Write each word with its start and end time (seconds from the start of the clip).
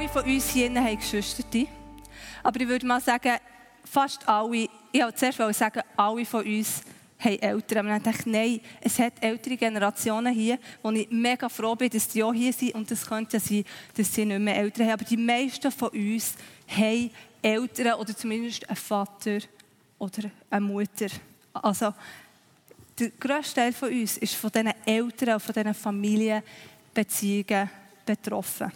Alle 0.00 0.08
von 0.08 0.24
uns 0.24 0.48
hier 0.48 0.72
haben 0.74 0.96
Geschwister. 0.96 1.44
Aber 2.42 2.58
ich 2.58 2.66
würde 2.66 2.86
mal 2.86 3.02
sagen, 3.02 3.36
fast 3.84 4.26
alle, 4.26 4.66
ich 4.92 5.02
wollte 5.02 5.30
zuerst 5.30 5.58
sagen, 5.58 5.82
alle 5.94 6.24
von 6.24 6.42
uns 6.42 6.80
haben 7.18 7.38
Eltern. 7.38 7.78
Aber 7.80 7.88
dann 7.90 8.02
dachte 8.02 8.20
ich, 8.20 8.26
nein, 8.26 8.60
es 8.80 8.98
hat 8.98 9.12
ältere 9.20 9.58
Generationen 9.58 10.32
hier, 10.32 10.58
wo 10.82 10.90
ich 10.90 11.06
mega 11.10 11.50
froh 11.50 11.76
bin, 11.76 11.90
dass 11.90 12.08
die 12.08 12.22
auch 12.22 12.32
hier 12.32 12.50
sind. 12.50 12.76
Und 12.76 12.90
es 12.90 13.06
könnte 13.06 13.38
sein, 13.38 13.62
dass 13.94 14.14
sie 14.14 14.24
nicht 14.24 14.40
mehr 14.40 14.56
Eltern 14.56 14.86
haben. 14.86 14.94
Aber 14.94 15.04
die 15.04 15.18
meisten 15.18 15.70
von 15.70 15.90
uns 15.90 16.34
haben 16.66 17.10
Eltern 17.42 18.00
oder 18.00 18.16
zumindest 18.16 18.66
einen 18.70 18.76
Vater 18.76 19.40
oder 19.98 20.30
eine 20.48 20.64
Mutter. 20.64 21.08
Also, 21.52 21.92
der 22.98 23.10
grösste 23.20 23.60
Teil 23.60 23.74
von 23.74 23.90
uns 23.90 24.16
ist 24.16 24.34
von 24.34 24.50
diesen 24.50 24.72
Eltern 24.86 25.34
und 25.34 25.40
von 25.40 25.52
diesen 25.52 25.74
Familienbeziehungen 25.74 27.68
betroffen. 28.06 28.72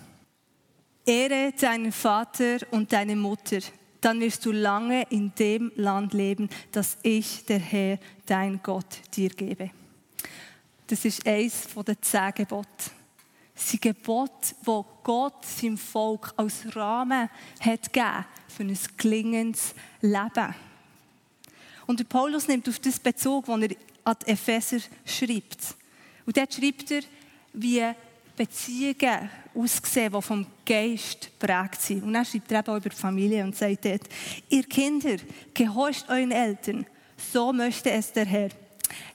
Ehre 1.07 1.53
deinen 1.53 1.93
Vater 1.93 2.59
und 2.71 2.93
deine 2.93 3.17
Mutter, 3.17 3.59
dann 4.01 4.21
wirst 4.21 4.45
du 4.45 4.53
lange 4.53 5.07
in 5.11 5.35
dem 5.39 5.73
Land 5.77 6.13
leben, 6.13 6.49
das 6.73 6.99
ich, 7.03 7.45
der 7.47 7.59
Herr, 7.59 7.99
dein 8.27 8.61
Gott, 8.63 9.01
dir 9.15 9.31
gebe. 9.31 9.71
Das 10.87 11.05
ist 11.05 11.27
eines 11.27 11.69
der 11.75 12.03
zehn 12.03 12.33
Gebote. 12.35 12.91
Das 13.55 13.81
Gebot, 13.81 14.55
wo 14.65 14.85
Gott 15.03 15.47
seinem 15.47 15.79
Volk 15.79 16.35
als 16.37 16.75
Rahmen 16.75 17.31
hat 17.61 17.93
gegeben 17.93 18.25
für 18.49 18.63
ein 18.65 18.79
gelingendes 18.97 19.75
Leben. 20.01 20.55
Und 21.87 22.01
der 22.01 22.05
Paulus 22.05 22.49
nimmt 22.49 22.69
auf 22.69 22.79
das 22.79 22.99
Bezug, 22.99 23.49
wenn 23.49 23.63
er 23.63 23.77
an 24.05 24.17
die 24.27 24.33
Epheser 24.33 24.79
schreibt. 25.05 25.77
Und 26.27 26.37
dort 26.37 26.53
schreibt 26.53 26.91
er, 26.91 27.03
wie 27.53 27.83
Beziehungen 28.37 29.31
aussehen, 29.55 30.13
die 30.13 30.23
vom 30.23 30.47
Geist 30.67 31.31
prägt 31.39 31.81
sind. 31.81 32.03
Und 32.03 32.13
dann 32.15 32.25
schreibt 32.25 32.51
er 32.51 32.61
eben 32.61 32.69
auch 32.69 32.77
über 32.77 32.89
die 32.89 32.97
Familie 32.97 33.45
und 33.45 33.57
sagt 33.57 33.85
dort, 33.85 34.03
ihr 34.49 34.65
Kinder, 34.65 35.17
gehorcht 35.53 36.09
euren 36.09 36.33
Eltern, 36.33 36.87
so 37.33 37.53
möchte 37.53 37.91
es 37.91 38.13
der 38.13 38.27
Herr, 38.27 38.51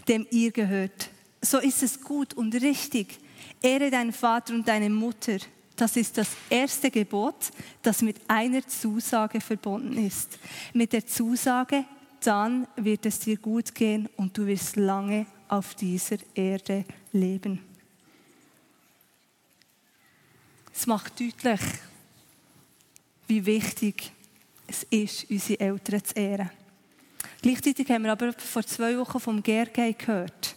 dem 0.08 0.26
ihr 0.31 0.52
gehört. 0.52 1.09
So 1.42 1.59
ist 1.59 1.84
es 1.84 2.02
gut 2.02 2.34
und 2.34 2.53
richtig. 2.56 3.20
Ehre 3.61 3.92
deinen 3.92 4.14
Vater 4.14 4.53
und 4.53 4.67
deine 4.67 4.89
Mutter. 4.89 5.38
Das 5.76 5.95
ist 5.95 6.17
das 6.17 6.30
erste 6.50 6.92
Gebot, 6.92 7.52
das 7.81 8.02
mit 8.02 8.17
einer 8.28 8.66
Zusage 8.67 9.39
verbunden 9.39 10.06
ist. 10.06 10.38
Mit 10.73 10.92
der 10.92 11.06
Zusage, 11.06 11.86
dann 12.22 12.67
wird 12.76 13.06
es 13.06 13.20
dir 13.20 13.38
gut 13.38 13.73
gehen 13.73 14.09
und 14.17 14.38
du 14.38 14.45
wirst 14.45 14.76
lange 14.76 15.26
auf 15.48 15.76
dieser 15.76 16.17
Erde 16.36 16.83
leben. 17.14 17.69
Es 20.80 20.88
macht 20.88 21.20
deutlich, 21.20 21.60
wie 23.28 23.46
wichtig 23.46 24.14
es 24.66 24.84
ist, 24.84 25.30
unsere 25.30 25.60
Eltern 25.60 26.02
zu 26.06 26.16
ehren. 26.16 26.50
Gleichzeitig 27.42 27.90
haben 27.90 28.04
wir 28.04 28.14
aber 28.14 28.32
vor 28.32 28.64
zwei 28.64 28.98
Wochen 28.98 29.20
vom 29.20 29.44
Gergely 29.44 29.92
gehört, 29.92 30.56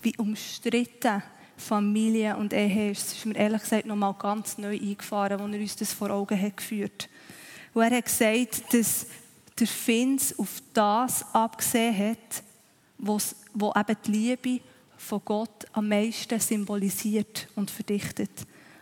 wie 0.00 0.16
umstritten 0.16 1.22
Familie 1.58 2.34
und 2.38 2.54
Ehe 2.54 2.92
ist. 2.92 3.08
Das 3.08 3.18
ist 3.18 3.26
mir 3.26 3.36
ehrlich 3.36 3.60
gesagt 3.60 3.84
noch 3.84 3.94
mal 3.94 4.14
ganz 4.14 4.56
neu 4.56 4.74
eingefahren, 4.74 5.38
als 5.38 5.52
er 5.52 5.60
uns 5.60 5.76
das 5.76 5.92
vor 5.92 6.08
Augen 6.12 6.40
hat 6.40 6.56
geführt. 6.56 7.10
Und 7.74 7.82
er 7.82 7.98
hat 7.98 8.06
gesagt, 8.06 8.72
dass 8.72 9.06
der 9.58 9.66
Fins 9.66 10.38
auf 10.38 10.62
das 10.72 11.26
abgesehen 11.34 12.12
hat, 12.12 12.42
was, 12.96 13.36
wo 13.52 13.74
eben 13.76 13.96
die 14.06 14.10
Liebe 14.12 14.60
von 14.96 15.20
Gott 15.22 15.66
am 15.74 15.90
meisten 15.90 16.40
symbolisiert 16.40 17.48
und 17.54 17.70
verdichtet. 17.70 18.30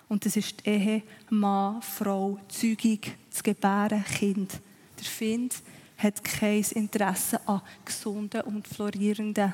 Und 0.08 0.24
das 0.24 0.36
ist 0.36 0.64
die 0.64 0.70
Ehe, 0.70 1.02
Mann, 1.30 1.82
Frau, 1.82 2.38
Zeugung, 2.48 3.00
das 3.30 3.42
Gebären, 3.42 4.04
Kind. 4.04 4.52
Der 4.98 5.04
Find 5.04 5.54
hat 5.98 6.22
kein 6.22 6.64
Interesse 6.74 7.40
an 7.48 7.62
gesunden 7.84 8.42
und 8.42 8.68
florierenden 8.68 9.52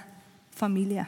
Familien. 0.50 1.06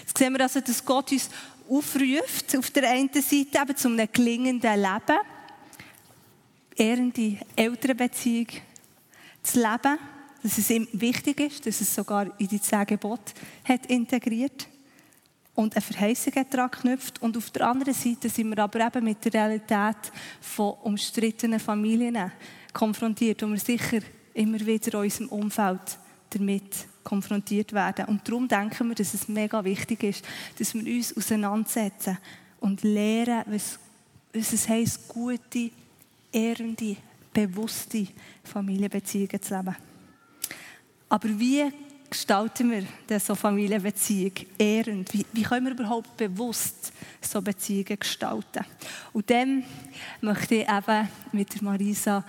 Jetzt 0.00 0.18
sehen 0.18 0.32
wir 0.34 0.42
also, 0.42 0.60
dass 0.60 0.84
Gott 0.84 1.12
uns 1.12 1.30
aufruft, 1.68 2.56
auf 2.56 2.70
der 2.70 2.90
einen 2.90 3.12
Seite 3.12 3.58
eben 3.62 3.76
zu 3.76 3.88
einem 3.88 4.08
gelingenden 4.12 4.74
Leben, 4.74 5.18
ehrende 6.76 7.38
Elternbeziehung, 7.56 8.48
zu 9.42 9.58
leben, 9.60 9.98
dass 10.42 10.58
es 10.58 10.70
ihm 10.70 10.86
wichtig 10.92 11.40
ist, 11.40 11.66
dass 11.66 11.80
es 11.80 11.94
sogar 11.94 12.26
in 12.38 12.48
die 12.48 12.60
zehn 12.60 12.86
Gebote 12.86 13.32
hat 13.64 13.86
integriert 13.86 14.68
und 15.58 15.74
eine 15.74 15.82
Verheißung 15.82 16.34
daran 16.50 16.70
geknüpft. 16.70 17.20
Und 17.20 17.36
auf 17.36 17.50
der 17.50 17.66
anderen 17.66 17.92
Seite 17.92 18.28
sind 18.28 18.50
wir 18.50 18.62
aber 18.62 18.86
eben 18.86 19.04
mit 19.04 19.24
der 19.24 19.34
Realität 19.34 20.12
von 20.40 20.74
umstrittenen 20.84 21.58
Familien 21.58 22.30
konfrontiert, 22.72 23.42
wo 23.42 23.48
wir 23.48 23.58
sicher 23.58 23.98
immer 24.34 24.60
wieder 24.60 24.94
in 24.94 25.00
unserem 25.00 25.28
Umfeld 25.30 25.98
damit 26.30 26.86
konfrontiert 27.02 27.72
werden. 27.72 28.04
Und 28.04 28.28
darum 28.28 28.46
denken 28.46 28.86
wir, 28.86 28.94
dass 28.94 29.14
es 29.14 29.26
mega 29.26 29.64
wichtig 29.64 30.04
ist, 30.04 30.24
dass 30.60 30.74
wir 30.74 30.94
uns 30.94 31.16
auseinandersetzen 31.16 32.18
und 32.60 32.84
lernen, 32.84 33.42
was, 33.46 33.80
was 34.32 34.52
es 34.52 34.68
heisst, 34.68 35.08
gute, 35.08 35.72
ehrende, 36.30 36.94
bewusste 37.32 38.06
Familienbeziehungen 38.44 39.42
zu 39.42 39.56
leben. 39.56 39.74
Aber 41.08 41.28
wie 41.40 41.64
gestalten 42.10 42.70
wir 42.70 42.84
denn 43.08 43.20
so 43.20 43.34
Familienbeziehung 43.34 44.32
ehrend? 44.58 45.12
Wie, 45.12 45.26
wie 45.32 45.42
können 45.42 45.66
wir 45.66 45.72
überhaupt 45.72 46.16
bewusst 46.16 46.92
so 47.20 47.40
Beziehungen 47.42 47.98
gestalten? 47.98 48.64
Und 49.12 49.28
dann 49.30 49.64
möchte 50.20 50.56
ich 50.56 50.68
eben 50.68 51.08
mit 51.32 51.62
Marisa 51.62 52.24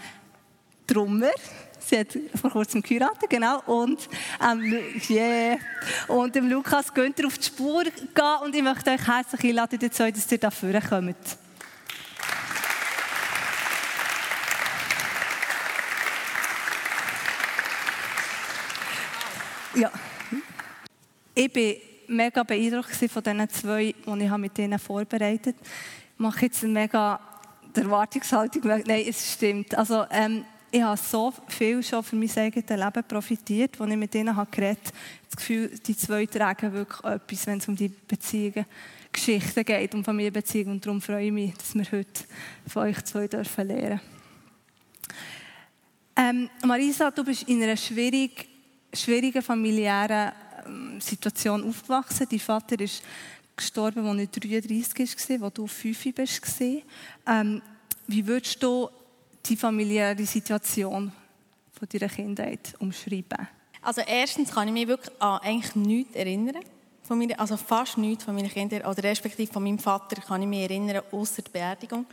Trummer, 0.85 1.31
sie 1.79 2.00
hat 2.00 2.17
vor 2.35 2.50
kurzem 2.50 2.81
geheiratet, 2.81 3.29
genau, 3.29 3.62
und, 3.66 4.09
ähm, 4.41 4.79
yeah, 5.09 5.57
und 6.07 6.34
dem 6.35 6.50
Lukas 6.50 6.94
Günther 6.94 7.28
auf 7.28 7.38
die 7.38 7.46
Spur 7.46 7.84
gehen 7.84 8.35
und 8.44 8.56
ich 8.56 8.63
möchte 8.63 8.91
euch 8.91 9.07
herzlich 9.07 9.44
einladen 9.44 9.79
dazu, 9.79 10.03
dass 10.11 10.31
ihr 10.31 10.38
dafür 10.38 10.81
kommt. 10.81 11.16
Ja. 19.75 19.91
Ich 21.35 21.56
war 21.56 21.74
mega 22.07 22.44
beeindruckt 22.44 22.96
von 22.96 23.24
diesen 23.24 23.50
zwei, 23.50 23.94
die 24.06 24.24
ich 24.24 24.38
mit 24.38 24.57
ihnen 24.57 24.80
vorbereitet 24.80 25.56
habe. 25.56 25.69
Ich 26.13 26.19
mache 26.19 26.46
jetzt 26.46 26.63
eine 26.63 26.74
mega 26.74 27.19
Erwartungshaltung. 27.74 28.63
Nein, 28.66 29.06
es 29.08 29.34
stimmt. 29.34 29.75
Also, 29.75 30.06
ähm, 30.09 30.44
ich 30.72 30.81
habe 30.81 30.97
so 30.97 31.34
viel 31.47 31.81
schon 31.81 32.03
für 32.03 32.16
mein 32.16 32.29
eigenes 32.35 32.69
Leben 32.69 33.03
profitiert, 33.08 33.79
als 33.79 33.90
ich 33.90 33.97
mit 33.97 34.13
ihnen 34.13 34.35
geredet 34.52 34.88
habe. 34.88 34.97
Das 35.28 35.35
Gefühl, 35.35 35.72
die 35.85 35.97
zwei 35.97 36.25
tragen 36.25 36.74
wirklich 36.74 37.03
etwas, 37.03 37.47
wenn 37.47 37.58
es 37.58 37.68
um 37.68 37.75
die 37.75 37.90
Beziehungen, 37.90 38.66
Geschichten 39.12 39.66
geht, 39.66 39.96
um 39.96 40.03
Familienbeziehungen. 40.03 40.73
Und 40.73 40.85
darum 40.85 41.02
freue 41.02 41.26
ich 41.26 41.32
mich, 41.32 41.53
dass 41.55 41.73
wir 41.73 41.85
heute 41.91 42.23
von 42.67 42.84
euch 42.84 43.03
zwei 43.03 43.28
dürfen 43.28 43.67
lernen 43.67 44.02
ähm, 46.16 46.49
Marisa, 46.66 47.11
du 47.11 47.23
bist 47.23 47.43
in 47.43 47.64
einer 47.64 47.78
schwierigen 47.78 48.48
schwierigen 48.94 49.41
familiären 49.41 50.32
ähm, 50.66 51.02
Situation 51.02 51.68
aufgewachsen. 51.68 52.28
Dein 52.30 52.40
Vater 52.40 52.80
ist 52.80 53.03
gestorben, 53.56 54.06
als 54.06 54.20
er 54.20 54.28
33 54.28 55.40
war, 55.40 55.46
als 55.46 55.53
du 55.53 55.68
5 55.68 56.06
warst. 56.18 56.62
Ähm, 57.28 57.62
wie 58.08 58.26
würdest 58.26 58.62
du 58.64 58.90
die 59.46 59.56
familiäre 59.56 60.26
Situation 60.26 61.12
von 61.72 61.88
deiner 61.91 62.12
Kindheit 62.12 62.74
umschreiben? 62.80 63.47
Also 63.82 64.02
erstens 64.02 64.52
kann 64.52 64.68
ich 64.68 64.74
mich 64.74 64.88
wirklich 64.88 65.14
an 65.22 65.40
eigentlich 65.40 65.76
nichts 65.76 66.16
erinnern. 66.16 66.62
Von 67.03 67.18
meiner, 67.18 67.40
also 67.40 67.58
fast 67.58 67.97
nichts 67.97 68.24
von 68.24 68.36
meinen 68.36 68.50
Kindern, 68.50 68.82
oder 68.82 69.03
respektive 69.03 69.52
von 69.52 69.64
meinem 69.64 69.80
Vater 69.80 70.22
kann 70.22 70.41
ich 70.41 70.47
mich 70.47 70.62
erinnern, 70.62 71.02
außer 71.12 71.41
die 71.41 71.50
Beerdigung. 71.50 72.06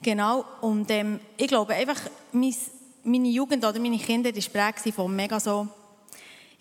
Genau, 0.00 0.44
und 0.62 0.90
ähm, 0.90 1.20
ich 1.36 1.46
glaube 1.46 1.74
einfach, 1.74 2.00
meine 2.32 3.28
Jugend 3.28 3.64
oder 3.64 3.78
meine 3.78 3.98
Kindheit 3.98 4.34
war 4.36 4.72
prägt 4.72 4.94
von 4.94 5.14
mega 5.14 5.38
so 5.38 5.68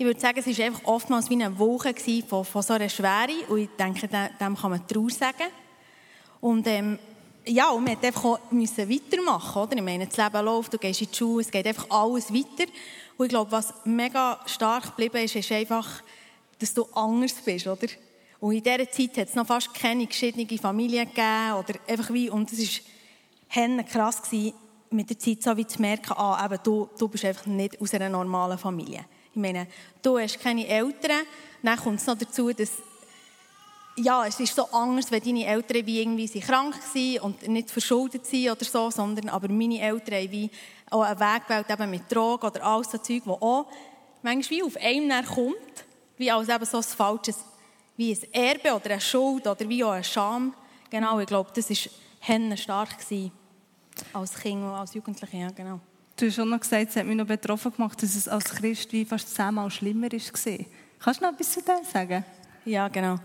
ich 0.01 0.07
würde 0.07 0.19
sagen, 0.19 0.41
es 0.43 0.57
war 0.57 0.65
einfach 0.65 0.83
oftmals 0.85 1.29
wie 1.29 1.35
eine 1.35 1.59
Woche 1.59 1.93
von, 2.27 2.43
von 2.43 2.63
so 2.63 2.73
einer 2.73 2.89
Schwere. 2.89 3.33
Und 3.49 3.59
ich 3.59 3.69
denke, 3.77 4.07
dem 4.07 4.57
kann 4.57 4.71
man 4.71 4.87
Trauer 4.87 5.11
sagen. 5.11 5.51
Und 6.39 6.65
ähm, 6.65 6.97
ja, 7.45 7.69
und 7.69 7.83
man 7.83 7.95
einfach 8.01 8.25
auch 8.25 8.39
weitermachen, 8.51 9.61
oder? 9.61 9.77
Ich 9.77 9.83
meine, 9.83 10.07
das 10.07 10.17
Leben 10.17 10.43
läuft, 10.43 10.73
du 10.73 10.79
gehst 10.79 11.01
in 11.01 11.07
die 11.11 11.15
Schule, 11.15 11.41
es 11.43 11.51
geht 11.51 11.67
einfach 11.67 11.85
alles 11.91 12.33
weiter. 12.33 12.67
Und 13.15 13.27
ich 13.27 13.29
glaube, 13.29 13.51
was 13.51 13.75
mega 13.85 14.39
stark 14.47 14.85
geblieben 14.85 15.17
ist, 15.17 15.35
ist 15.35 15.51
einfach, 15.51 16.01
dass 16.57 16.73
du 16.73 16.83
anders 16.95 17.33
bist, 17.33 17.67
oder? 17.67 17.87
Und 18.39 18.53
in 18.53 18.63
dieser 18.63 18.89
Zeit 18.89 19.17
hat 19.17 19.27
es 19.27 19.35
noch 19.35 19.45
fast 19.45 19.71
keine 19.71 20.07
geschiedene 20.07 20.47
Familie 20.57 21.05
gegeben, 21.05 21.53
oder 21.59 21.75
einfach 21.87 22.11
wie, 22.11 22.27
und 22.27 22.51
es 22.51 22.81
war 23.53 23.83
krass 23.83 24.19
gewesen, 24.23 24.55
mit 24.89 25.11
der 25.11 25.19
Zeit 25.19 25.43
so 25.43 25.55
wie 25.55 25.67
zu 25.67 25.79
merken, 25.79 26.13
ah, 26.13 26.43
eben, 26.43 26.59
du, 26.63 26.89
du 26.97 27.07
bist 27.07 27.23
einfach 27.23 27.45
nicht 27.45 27.79
aus 27.79 27.93
einer 27.93 28.09
normalen 28.09 28.57
Familie. 28.57 29.05
Ich 29.33 29.41
meine, 29.41 29.67
du 30.01 30.17
hast 30.17 30.39
keine 30.39 30.67
Eltern, 30.67 31.21
dann 31.63 31.77
kommt 31.77 31.99
es 31.99 32.07
noch 32.07 32.17
dazu, 32.17 32.51
dass 32.51 32.71
ja, 33.97 34.25
es 34.25 34.39
ist 34.39 34.55
so 34.55 34.65
anders, 34.71 35.11
wenn 35.11 35.23
deine 35.23 35.45
Eltern 35.45 35.85
wie 35.85 36.01
irgendwie 36.01 36.27
sind 36.27 36.45
krank 36.45 36.75
waren 36.75 37.19
und 37.19 37.47
nicht 37.47 37.71
verschuldet 37.71 38.25
sind 38.25 38.49
oder 38.49 38.65
so, 38.65 38.89
sondern 38.89 39.29
aber 39.29 39.49
meine 39.49 39.81
Eltern 39.81 40.15
haben 40.15 40.31
wie 40.31 40.49
auch 40.89 41.03
einen 41.03 41.19
Weg 41.19 41.47
gewählt, 41.47 41.69
eben 41.69 41.89
mit 41.89 42.11
Drogen 42.11 42.47
oder 42.47 42.63
all 42.63 42.83
so 42.83 42.97
Zeug, 42.97 43.23
wo 43.25 43.33
auch 43.33 43.67
manchmal 44.21 44.57
wie 44.57 44.63
auf 44.63 44.77
einem 44.77 45.25
kommt, 45.25 45.85
wie 46.17 46.31
als 46.31 46.49
eben 46.49 46.65
so 46.65 46.77
ein 46.77 46.83
falsches, 46.83 47.43
wie 47.97 48.13
ein 48.13 48.33
Erbe 48.33 48.75
oder 48.75 48.91
eine 48.91 49.01
Schuld 49.01 49.45
oder 49.47 49.69
wie 49.69 49.83
auch 49.83 49.91
eine 49.91 50.03
Scham. 50.03 50.53
Genau, 50.89 51.19
ich 51.19 51.27
glaube, 51.27 51.51
das 51.53 51.69
war 51.69 52.57
stark 52.57 52.97
als 54.13 54.33
Kind 54.35 54.63
und 54.63 54.69
als 54.69 54.93
Jugendliche, 54.93 55.37
ja, 55.37 55.49
genau. 55.51 55.79
Du 56.21 56.27
hast 56.27 56.35
schon 56.35 56.49
noch 56.49 56.59
gesagt, 56.59 56.91
es 56.91 56.95
hat 56.97 57.07
mich 57.07 57.15
noch 57.15 57.25
betroffen 57.25 57.73
gemacht, 57.73 58.03
dass 58.03 58.15
es 58.15 58.27
als 58.27 58.53
Christ 58.53 58.93
wie 58.93 59.05
fast 59.05 59.33
zehnmal 59.33 59.71
schlimmer 59.71 60.13
ist. 60.13 60.31
Kannst 60.31 61.19
du 61.19 61.25
noch 61.25 61.33
etwas 61.33 61.51
zu 61.51 61.63
dem 61.63 61.83
sagen? 61.91 62.23
Ja, 62.63 62.89
genau. 62.89 63.15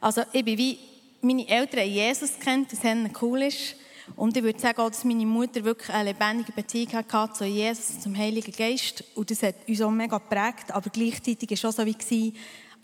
Also 0.00 0.22
ich 0.32 0.42
bin 0.42 0.56
wie 0.56 0.78
meine 1.20 1.46
Eltern 1.46 1.86
Jesus 1.86 2.38
kennt, 2.40 2.72
das 2.72 2.80
cool 3.20 3.42
ist. 3.42 3.76
Und 4.16 4.34
ich 4.34 4.42
würde 4.42 4.58
sagen, 4.58 4.80
auch, 4.80 4.88
dass 4.88 5.04
meine 5.04 5.26
Mutter 5.26 5.62
wirklich 5.62 5.90
eine 5.90 6.12
lebendige 6.12 6.52
Beziehung 6.52 6.90
hatte 6.94 7.34
zu 7.34 7.44
Jesus, 7.44 8.00
zum 8.00 8.16
Heiligen 8.16 8.52
Geist. 8.52 9.04
Und 9.14 9.30
das 9.30 9.42
hat 9.42 9.56
uns 9.68 9.82
auch 9.82 9.90
mega 9.90 10.16
geprägt. 10.16 10.72
Aber 10.72 10.88
gleichzeitig 10.88 11.50
war 11.50 11.54
es 11.54 11.64
auch 11.66 11.84
so 11.84 11.84
wie, 11.84 12.32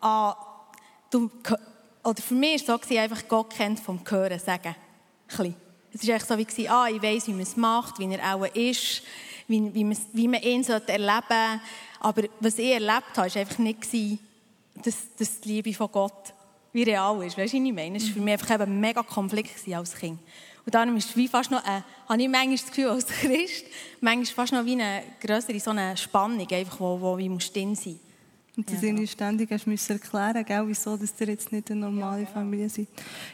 ah, 0.03 0.37
du, 1.09 1.31
oder 2.05 2.23
für 2.23 2.35
mich 2.35 2.69
war 2.69 2.79
es 2.83 2.87
so, 2.87 2.99
einfach 2.99 3.27
Gott 3.29 3.49
kennt 3.49 3.81
vom 3.81 3.99
Hören 4.07 4.39
sagen. 4.39 4.77
Es 5.27 6.07
war 6.07 6.21
so 6.21 6.37
wie, 6.37 6.69
ah, 6.69 6.87
ich 6.89 7.03
weiss, 7.03 7.27
wie 7.29 7.33
man 7.33 7.41
es 7.41 7.57
macht, 7.57 7.99
wie 7.99 8.13
er 8.13 8.35
auch 8.35 8.45
ist, 8.55 9.01
wie, 9.49 9.75
wie, 9.75 9.85
man, 9.85 9.97
wie 10.13 10.29
man 10.29 10.43
ihn 10.43 10.63
erleben 10.63 10.83
sollte. 10.89 11.61
Aber 12.01 12.23
was 12.41 12.59
ich 12.59 12.73
erlebt 12.73 13.17
habe, 13.17 13.35
war 13.35 13.37
einfach 13.37 13.59
nicht, 13.59 13.79
dass, 14.83 14.97
dass 15.19 15.41
die 15.41 15.49
Liebe 15.49 15.75
von 15.75 15.91
Gott 15.91 16.33
wie 16.73 16.83
real 16.83 17.23
ist. 17.25 17.39
Weißt 17.39 17.53
du, 17.53 17.59
was 17.59 17.67
ich 17.67 17.73
meine? 17.73 17.97
Es 17.97 18.07
war 18.07 18.15
für 18.15 18.21
mich 18.21 18.33
einfach 18.33 18.61
eben 18.61 18.81
mega 18.81 19.03
Konflikt 19.03 19.51
als 19.73 19.95
Kind. 19.95 20.19
Und 20.67 20.75
darum 20.75 20.97
ist 20.97 21.11
es 21.11 21.17
wie 21.17 21.29
fast 21.29 21.51
noch, 21.51 21.63
eine, 21.65 21.85
habe 22.09 22.23
ich 22.23 22.29
manchmal 22.29 22.57
das 22.57 22.67
Gefühl 22.67 22.89
als 22.89 23.07
Christ, 23.21 23.67
manchmal 24.01 24.27
fast 24.27 24.53
noch 24.53 24.65
wie 24.65 24.73
eine 24.73 25.03
größere 25.21 25.61
so 25.61 25.71
eine 25.71 25.97
Spannung, 25.97 26.47
einfach, 26.51 26.81
wo, 26.81 27.01
wo 27.01 27.19
wie 27.19 27.29
muss 27.29 27.53
drin 27.53 27.75
sein. 27.75 28.01
Und 28.57 28.71
das 28.71 28.83
ja, 28.83 28.91
genau. 28.91 29.07
ständig 29.07 29.51
hast 29.51 29.67
müssen 29.67 29.93
erklären, 29.93 30.45
gell, 30.45 30.63
wieso 30.67 30.97
dass 30.97 31.13
ihr 31.21 31.29
jetzt 31.29 31.51
nicht 31.51 31.71
eine 31.71 31.81
normale 31.81 32.27
Familie 32.27 32.69
seid. 32.69 32.87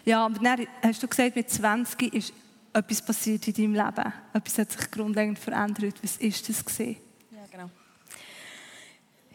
Ja, 0.05 0.25
aber 0.25 0.39
dann 0.39 0.67
hast 0.83 1.03
du 1.03 1.09
gesagt, 1.09 1.37
mit 1.37 1.51
20 1.51 2.15
ist 2.15 2.33
etwas 2.73 3.03
passiert 3.03 3.47
in 3.49 3.55
deinem 3.55 3.75
Leben. 3.75 4.13
Etwas 4.33 4.59
hat 4.59 4.73
sich 4.73 4.91
grundlegend 4.91 5.39
verändert. 5.39 5.97
Was 6.03 6.17
ist 6.17 6.49
das 6.49 6.65
gesehen? 6.65 6.97
Ja, 7.31 7.47
genau. 7.51 7.71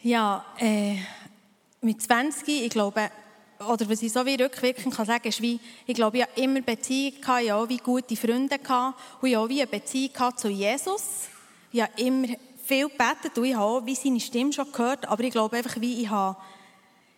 Ja, 0.02 0.46
äh, 0.58 0.98
mit 1.82 2.02
20, 2.02 2.48
ich 2.48 2.70
glaube, 2.70 3.10
oder 3.60 3.90
was 3.90 4.02
ich 4.02 4.12
so 4.12 4.26
wie 4.26 4.36
rückwirkend 4.36 4.94
kann 4.94 5.06
sagen, 5.06 5.28
ist 5.28 5.42
wie, 5.42 5.60
ich 5.86 5.96
glaube, 5.96 6.18
ich 6.18 6.24
habe 6.24 6.42
immer 6.42 6.62
Beziehung 6.62 7.22
gehabt, 7.22 7.44
ich 7.44 7.52
habe 7.52 7.70
wie 7.70 7.78
gute 7.78 8.16
Freunde 8.16 8.60
gehabt 8.60 9.00
und 9.22 9.30
ich 9.30 9.38
auch 9.38 9.50
wie 9.50 9.62
eine 9.62 9.68
Beziehung 9.68 10.38
zu 10.38 10.50
Jesus. 10.50 11.28
Ich 11.72 11.82
habe 11.82 11.92
immer 11.98 12.28
viel 12.64 12.90
gebetet 12.90 13.38
und 13.38 13.46
ich 13.46 13.56
habe 13.56 13.66
auch 13.66 13.86
wie 13.86 13.96
seine 13.96 14.20
Stimme 14.20 14.52
schon 14.52 14.72
gehört, 14.72 15.08
aber 15.08 15.24
ich 15.24 15.32
glaube 15.32 15.58
einfach, 15.58 15.80
wie 15.80 16.02
ich 16.02 16.10
habe, 16.10 16.38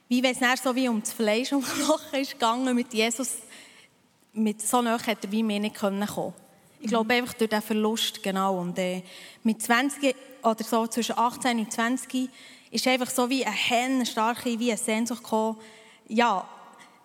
wie 0.09 0.23
wenn 0.23 0.35
es 0.35 0.63
so 0.63 0.75
wie 0.75 0.87
um 0.87 1.01
das 1.01 1.13
Fleisch 1.13 1.51
und 1.51 1.65
Knochen 1.85 2.19
ist 2.19 2.31
gegangen 2.33 2.75
mit 2.75 2.93
Jesus, 2.93 3.37
mit 4.37 4.61
so 4.61 4.81
nahe 4.81 4.99
hätte 4.99 5.27
er 5.27 5.31
wie 5.31 5.43
mir 5.43 5.59
nicht 5.59 5.75
kommen 5.75 6.05
können. 6.05 6.33
Ich 6.79 6.87
glaube 6.87 7.13
einfach 7.13 7.33
durch 7.33 7.49
den 7.49 7.61
Verlust, 7.61 8.21
genau. 8.21 8.59
Und 8.59 8.77
äh, 8.77 9.01
mit 9.43 9.61
20 9.61 10.15
oder 10.43 10.63
so 10.63 10.85
zwischen 10.87 11.17
18 11.17 11.59
und 11.59 11.71
20 11.71 12.29
ist 12.69 12.87
einfach 12.87 13.09
so 13.09 13.29
wie 13.29 13.45
eine 13.45 14.05
starke, 14.05 14.59
wie 14.59 14.71
eine 14.71 14.77
Sehnsucht 14.77 15.23
gekommen, 15.23 15.57
ja, 16.07 16.47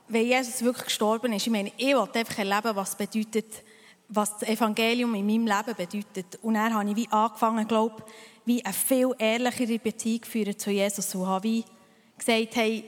wenn 0.09 0.27
Jesus 0.27 0.63
wirklich 0.63 0.87
gestorben 0.87 1.33
ist, 1.33 1.47
ich 1.47 1.53
meine, 1.53 1.73
ich 1.77 1.95
wollte 1.95 2.19
einfach 2.19 2.39
erleben, 2.39 2.77
was 2.77 2.95
bedeutet, 2.97 3.63
was 4.09 4.39
das 4.39 4.49
Evangelium 4.49 5.15
in 5.15 5.27
meinem 5.27 5.47
Leben 5.47 5.75
bedeutet. 5.75 6.39
Und 6.43 6.55
dann 6.55 6.75
habe 6.75 6.91
ich 6.91 6.97
wie 6.97 7.09
angefangen, 7.11 7.67
glaube 7.67 8.05
wie 8.45 8.63
eine 8.65 8.75
viel 8.75 9.11
ehrlichere 9.19 9.79
Beziehung 9.79 10.25
führen 10.25 10.59
zu 10.59 10.71
Jesus 10.71 11.15
und 11.15 11.27
habe 11.27 11.45
wie 11.45 11.65
gesagt, 12.19 12.57
hey, 12.57 12.85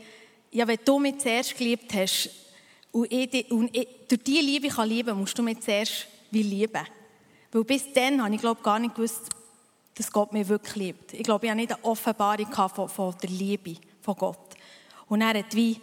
ja, 0.51 0.67
wenn 0.67 0.79
du 0.85 0.99
mich 0.99 1.19
zuerst 1.19 1.57
geliebt 1.57 1.95
hast 1.95 2.44
und, 2.95 3.13
ich, 3.13 3.51
und 3.51 3.77
ich, 3.77 3.89
durch 4.09 4.23
diese 4.23 4.41
Liebe 4.41 4.69
kann 4.69 4.89
lieben, 4.89 5.19
musst 5.19 5.37
du 5.37 5.43
mich 5.43 5.61
zuerst 5.61 6.07
wie 6.31 6.45
lieben. 6.45 6.87
Weil 7.51 7.65
bis 7.65 7.93
dann 7.93 8.23
habe 8.23 8.33
ich, 8.33 8.41
glaube 8.41 8.63
gar 8.63 8.79
nicht 8.79 8.95
gewusst, 8.95 9.31
dass 9.97 10.13
Gott 10.13 10.33
mich 10.33 10.49
wirklich 10.49 10.77
liebt. 10.77 11.13
Ich 11.13 11.25
glaube, 11.25 11.47
ich 11.47 11.51
habe 11.51 11.61
nicht 11.61 11.73
eine 11.73 11.85
Offenbarung 11.85 12.47
von, 12.53 12.89
von 12.89 13.15
der 13.21 13.31
Liebe 13.31 13.75
von 14.01 14.15
Gott. 14.15 14.39
Und 15.09 15.23
er 15.23 15.35
hat 15.37 15.55
wie 15.57 15.81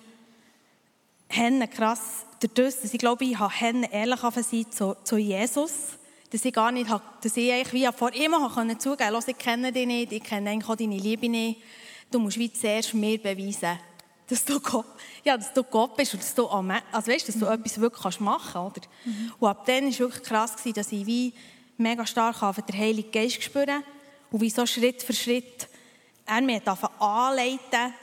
Henne 1.27 1.67
krass, 1.67 2.25
dadurch, 2.39 2.75
dass 2.81 2.93
ich 2.93 2.99
glaube, 2.99 3.25
ich 3.25 3.37
habe 3.37 3.53
Henne 3.53 3.91
ehrlich 3.91 4.19
sein 4.19 4.71
zu, 4.71 4.95
zu 5.03 5.17
Jesus, 5.17 5.71
dass 6.29 6.45
ich 6.45 6.53
gar 6.53 6.71
nicht, 6.71 6.89
dass 6.89 7.35
ich 7.35 7.51
eigentlich 7.51 7.73
wie 7.73 7.89
vor 7.93 8.13
ihm 8.13 8.33
zugeben 8.79 9.13
konnte, 9.13 9.31
ich 9.31 9.37
kenne 9.37 9.73
dich 9.73 9.85
nicht, 9.85 10.13
ich 10.13 10.23
kenne 10.23 10.49
eigentlich 10.49 10.69
auch 10.69 10.77
deine 10.77 10.97
Liebe 10.97 11.27
nicht. 11.27 11.61
Du 12.09 12.19
musst 12.19 12.37
wie 12.37 12.51
zuerst 12.51 12.93
mir 12.93 13.17
beweisen, 13.17 13.77
dass 14.27 14.45
du 14.45 14.59
Gott, 14.59 14.85
ja, 15.23 15.37
dass 15.37 15.53
du 15.53 15.63
Gott 15.63 15.95
bist 15.97 16.13
und 16.13 16.21
dass 16.21 16.33
du, 16.33 16.47
also 16.47 17.11
weißt, 17.11 17.27
dass 17.27 17.37
du 17.37 17.45
mhm. 17.45 17.51
etwas 17.51 17.79
wirklich 17.79 18.19
machen 18.19 18.51
kannst, 18.53 18.77
oder? 18.77 18.87
Mhm. 19.05 19.33
Und 19.39 19.49
ab 19.49 19.65
dann 19.65 19.83
war 19.83 19.89
es 19.89 19.99
wirklich 19.99 20.23
krass, 20.23 20.55
dass 20.55 20.91
ich 20.91 21.05
wie 21.05 21.33
mega 21.77 22.05
stark 22.05 22.41
auf 22.43 22.55
den 22.61 22.77
Heiligen 22.77 23.11
Geist 23.11 23.43
spüren 23.43 23.83
und 24.31 24.41
wie 24.41 24.49
so 24.49 24.65
Schritt 24.65 25.03
für 25.03 25.13
Schritt 25.13 25.67
er 26.25 26.41
mir 26.41 26.61
anleiten 26.99 27.93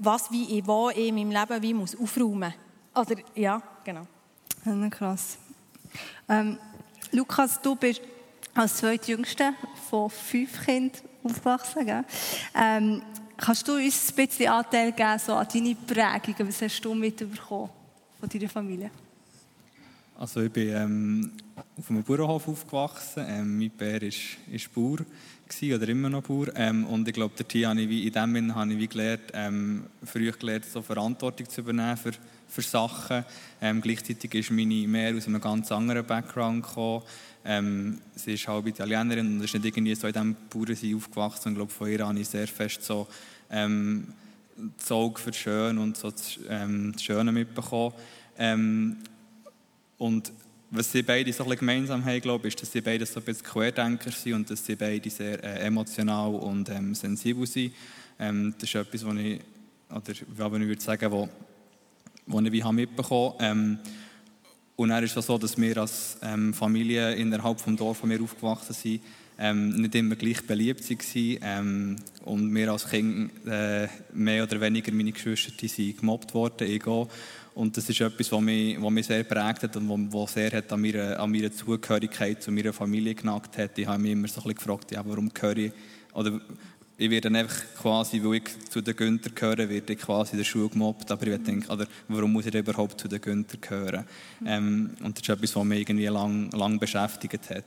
was 0.00 0.30
wie 0.30 0.58
ich 0.58 0.66
wo 0.66 0.88
in 0.88 1.14
meinem 1.14 1.30
Leben 1.30 1.62
wie 1.62 1.74
muss 1.74 1.94
aufräumen 1.94 2.54
muss. 2.94 3.06
Oder, 3.06 3.20
ja, 3.34 3.62
genau. 3.84 4.06
Ja, 4.64 4.88
krass. 4.88 5.38
Ähm, 6.28 6.58
Lukas, 7.12 7.60
du 7.60 7.76
bist 7.76 8.00
als 8.54 8.78
zweitjüngster 8.78 9.54
von 9.88 10.10
fünf 10.10 10.64
Kindern 10.64 11.02
aufgewachsen. 11.22 11.86
Gell? 11.86 12.04
Ähm, 12.54 13.02
kannst 13.40 13.66
du 13.66 13.74
uns 13.74 14.10
ein 14.10 14.14
bisschen 14.14 14.48
Anteil 14.48 14.92
geben 14.92 15.18
so 15.18 15.34
an 15.34 15.46
deine 15.52 15.74
Prägungen? 15.74 16.48
Was 16.48 16.62
hast 16.62 16.80
du 16.82 16.94
mitbekommen 16.94 17.70
von 18.18 18.28
deiner 18.28 18.48
Familie? 18.48 18.90
Also 20.18 20.42
ich 20.42 20.52
bin 20.52 20.68
ähm, 20.68 21.32
auf 21.78 21.90
einem 21.90 22.02
Bauernhof 22.02 22.46
aufgewachsen. 22.46 23.24
Ähm, 23.26 23.58
mein 23.58 23.70
Bär 23.70 24.02
ist, 24.02 24.36
ist 24.52 24.72
Bauer 24.74 24.98
oder 24.98 25.88
immer 25.88 26.10
noch 26.10 26.22
Bauer. 26.22 26.48
Ähm, 26.54 26.84
und 26.84 27.08
ich 27.08 27.14
glaube, 27.14 27.34
habe 27.34 27.80
ich 27.80 27.88
wie, 27.88 28.06
in 28.06 28.12
dem 28.12 28.34
Sinne 28.34 28.54
habe 28.54 28.72
ich 28.72 28.78
wie 28.78 28.86
gelernt, 28.86 29.22
ähm, 29.32 29.84
früh 30.04 30.30
gelernt, 30.30 30.66
so 30.66 30.82
Verantwortung 30.82 31.48
zu 31.48 31.62
übernehmen 31.62 31.96
für, 31.96 32.12
für 32.50 32.62
Sachen. 32.62 33.24
Ähm, 33.60 33.80
gleichzeitig 33.80 34.34
ist 34.34 34.50
meine 34.50 34.86
mehr 34.88 35.14
aus 35.14 35.26
einem 35.26 35.40
ganz 35.40 35.70
anderen 35.72 36.04
Background 36.04 36.66
gekommen. 36.66 37.02
Ähm, 37.44 38.00
sie 38.14 38.34
ist 38.34 38.46
halb 38.48 38.66
Italienerin 38.66 39.26
und 39.26 39.44
ist 39.44 39.54
nicht 39.54 39.64
irgendwie 39.64 39.94
so 39.94 40.06
in 40.06 40.12
diesem 40.12 40.36
Bauernsein 40.50 40.94
aufgewachsen. 40.94 41.48
Und 41.48 41.52
ich 41.52 41.58
glaube, 41.58 41.72
von 41.72 41.88
ihr 41.88 42.06
habe 42.06 42.18
ich 42.18 42.28
sehr 42.28 42.48
fest 42.48 42.82
so 42.84 43.06
ähm, 43.50 44.12
das 44.76 44.92
Auge 44.92 45.20
für 45.20 45.32
Schön 45.32 45.78
und 45.78 45.96
so 45.96 46.10
das, 46.10 46.38
ähm, 46.48 46.92
das 46.92 47.02
Schöne 47.02 47.32
mitbekommen. 47.32 47.94
Ähm, 48.38 48.96
und 49.98 50.32
was 50.70 50.92
sie 50.92 51.02
beide 51.02 51.32
so 51.32 51.44
ein 51.44 51.56
gemeinsam 51.56 52.04
haben, 52.04 52.20
glaube 52.20 52.48
ist, 52.48 52.60
dass 52.62 52.70
sie 52.70 52.80
beide 52.80 53.04
so 53.04 53.20
ein 53.20 53.24
bisschen 53.24 53.44
Querdenker 53.44 54.12
sind 54.12 54.34
und 54.34 54.50
dass 54.50 54.64
sie 54.64 54.76
beide 54.76 55.10
sehr 55.10 55.42
äh, 55.42 55.66
emotional 55.66 56.34
und 56.34 56.68
ähm, 56.68 56.94
sensibel 56.94 57.46
sind. 57.46 57.72
Ähm, 58.18 58.54
das 58.58 58.68
ist 58.68 58.74
etwas, 58.76 59.04
was 59.04 59.16
ich, 59.16 59.40
oder 59.90 60.10
ich 60.10 60.28
würde 60.38 60.80
sagen, 60.80 61.10
wo, 61.10 61.28
wo 62.30 62.40
ich 62.40 62.72
mitbekommen 62.72 63.34
habe. 63.38 63.44
Ähm, 63.44 63.78
und 64.76 64.88
dann 64.88 65.04
ist 65.04 65.16
es 65.16 65.26
so, 65.26 65.36
dass 65.36 65.58
wir 65.58 65.76
als 65.76 66.16
ähm, 66.22 66.54
Familie 66.54 67.14
innerhalb 67.14 67.62
des 67.62 67.76
Dorf, 67.76 68.02
wo 68.02 68.08
wir 68.08 68.22
aufgewachsen 68.22 68.72
sind, 68.72 69.02
ähm, 69.38 69.70
nicht 69.70 69.94
immer 69.94 70.14
gleich 70.16 70.46
beliebt 70.46 70.88
waren. 70.88 71.38
Ähm, 71.42 71.96
und 72.24 72.54
wir 72.54 72.72
als 72.72 72.88
Kind 72.88 73.30
äh, 73.46 73.88
mehr 74.12 74.44
oder 74.44 74.60
weniger, 74.60 74.92
meine 74.92 75.12
Geschwister, 75.12 75.52
sind 75.68 75.98
gemobbt 75.98 76.32
worden, 76.34 76.68
ich. 76.68 76.86
Und 77.54 77.76
das 77.76 77.88
ist 77.88 78.00
etwas, 78.00 78.30
was 78.30 78.40
mich, 78.40 78.80
was 78.80 78.90
mich 78.90 79.06
sehr 79.06 79.24
prägt 79.24 79.64
hat 79.64 79.76
und 79.76 80.12
was 80.12 80.34
sehr 80.34 80.50
hat 80.52 80.72
an, 80.72 80.80
meiner, 80.80 81.18
an 81.18 81.30
meiner 81.30 81.52
Zugehörigkeit 81.52 82.42
zu 82.42 82.52
meiner 82.52 82.72
Familie 82.72 83.14
genagt 83.14 83.58
hat. 83.58 83.76
Ich 83.76 83.86
habe 83.86 84.00
mich 84.00 84.12
immer 84.12 84.28
so 84.28 84.40
ein 84.40 84.44
bisschen 84.44 84.54
gefragt, 84.54 84.92
ja, 84.92 85.02
warum 85.04 85.28
gehöre 85.28 85.56
ich, 85.56 85.72
oder 86.12 86.40
ich 87.00 87.10
werde 87.10 87.30
dann 87.30 87.36
einfach 87.36 87.62
quasi, 87.80 88.22
weil 88.22 88.34
ich 88.34 88.68
zu 88.68 88.82
den 88.82 88.94
Günther 88.94 89.30
gehöre, 89.30 89.70
werde 89.70 89.94
ich 89.94 89.98
quasi 89.98 90.32
in 90.32 90.38
der 90.38 90.44
Schule 90.44 90.68
gemobbt. 90.68 91.10
Aber 91.10 91.26
ich 91.26 91.42
denke, 91.42 91.72
oder 91.72 91.86
warum 92.08 92.34
muss 92.34 92.44
ich 92.44 92.54
überhaupt 92.54 93.00
zu 93.00 93.08
den 93.08 93.22
Günther 93.22 93.56
gehören? 93.56 94.04
Ähm, 94.44 94.90
und 95.02 95.16
das 95.16 95.22
ist 95.22 95.28
etwas, 95.30 95.56
was 95.56 95.64
mich 95.64 95.80
irgendwie 95.80 96.04
lang, 96.04 96.50
lang 96.50 96.78
beschäftigt 96.78 97.48
hat. 97.48 97.64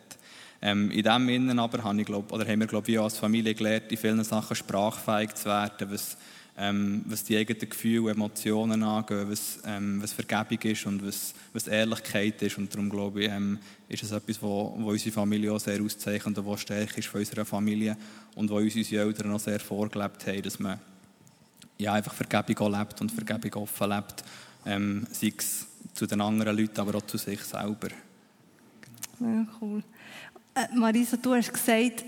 Ähm, 0.62 0.92
in 0.92 1.02
dem 1.02 1.30
Innen 1.30 1.58
aber 1.58 1.84
habe 1.84 2.00
ich, 2.00 2.06
glaub, 2.06 2.32
oder 2.32 2.48
haben 2.48 2.60
wir, 2.60 2.68
glaube 2.68 2.92
ich, 2.92 3.00
als 3.00 3.18
Familie 3.18 3.56
gelernt, 3.56 3.92
in 3.92 3.98
vielen 3.98 4.24
Sachen 4.24 4.56
sprachfähig 4.56 5.34
zu 5.34 5.46
werden, 5.46 5.90
was, 5.90 6.16
ähm, 6.58 7.04
was 7.08 7.24
die 7.24 7.38
eigenen 7.38 7.70
Gefühle, 7.70 8.12
Emotionen 8.12 8.84
angeht, 8.84 9.28
was, 9.28 9.60
ähm, 9.66 10.02
was 10.02 10.14
Vergebung 10.14 10.60
ist 10.72 10.86
und 10.86 11.06
was, 11.06 11.34
was 11.52 11.68
Ehrlichkeit 11.68 12.42
ist. 12.42 12.58
Und 12.58 12.74
darum, 12.74 12.90
glaube 12.90 13.24
ich, 13.24 13.30
ähm, 13.32 13.58
ist 13.90 14.04
es 14.04 14.12
etwas, 14.12 14.42
wo 14.42 14.62
unsere 14.62 15.12
Familie 15.12 15.52
auch 15.52 15.60
sehr 15.60 15.82
auszeichnet 15.82 16.38
und 16.38 16.46
was 16.46 16.62
stark 16.62 16.98
ist 16.98 17.08
von 17.08 17.22
unserer 17.22 17.46
Familie 17.46 17.98
und 18.36 18.50
wo 18.50 18.58
uns 18.58 18.76
unsere 18.76 19.06
Eltern 19.06 19.32
auch 19.32 19.40
sehr 19.40 19.60
vorgelebt 19.60 20.28
haben, 20.28 20.42
dass 20.44 20.60
man 20.60 20.80
ja, 21.78 21.94
einfach 21.94 22.14
Vergebung 22.14 22.68
auch 22.68 22.80
lebt 22.80 23.02
und 23.02 23.12
Vergebung 23.12 23.64
offen 23.64 23.90
lebt, 23.90 24.24
ähm, 24.66 25.08
sei 25.12 25.34
es 25.36 25.68
zu 25.94 26.06
den 26.06 26.22
anderen 26.22 26.58
Leuten, 26.58 26.80
aber 26.80 26.98
auch 26.98 27.06
zu 27.06 27.18
sich 27.18 27.42
selber. 27.44 27.90
Ja, 29.20 29.46
cool. 29.62 29.84
Äh, 30.56 30.68
Marisa, 30.76 31.18
du 31.18 31.34
hast 31.34 31.52
gesagt, 31.52 32.06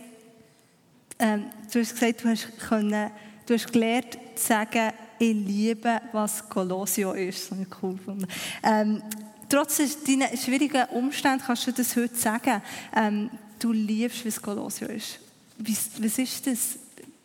ähm, 1.18 1.46
du 1.72 1.80
hast 1.80 1.94
gesagt, 1.94 2.24
du 2.24 2.30
hast, 2.30 2.60
können, 2.60 3.12
du 3.46 3.54
hast 3.54 3.72
gelernt 3.72 4.18
zu 4.36 4.48
sagen, 4.48 4.92
ich 5.18 5.34
liebe, 5.34 6.02
was 6.12 6.48
Colossio 6.50 7.14
ist. 7.14 7.52
Ich 7.52 7.68
cool 7.82 7.96
gefunden. 7.96 8.28
Ähm, 8.64 9.02
trotz 9.48 9.78
deiner 10.06 10.36
schwierigen 10.36 10.86
Umstände 10.92 11.44
kannst 11.46 11.68
du 11.68 11.72
das 11.72 11.96
heute 11.96 12.16
sagen. 12.16 12.62
Ähm, 12.96 13.30
du 13.60 13.72
liebst, 13.72 14.26
was 14.26 14.42
Colossio 14.42 14.88
ist. 14.88 15.20
Was, 15.58 15.90
was 16.00 16.18
ist 16.18 16.48
das? 16.48 16.80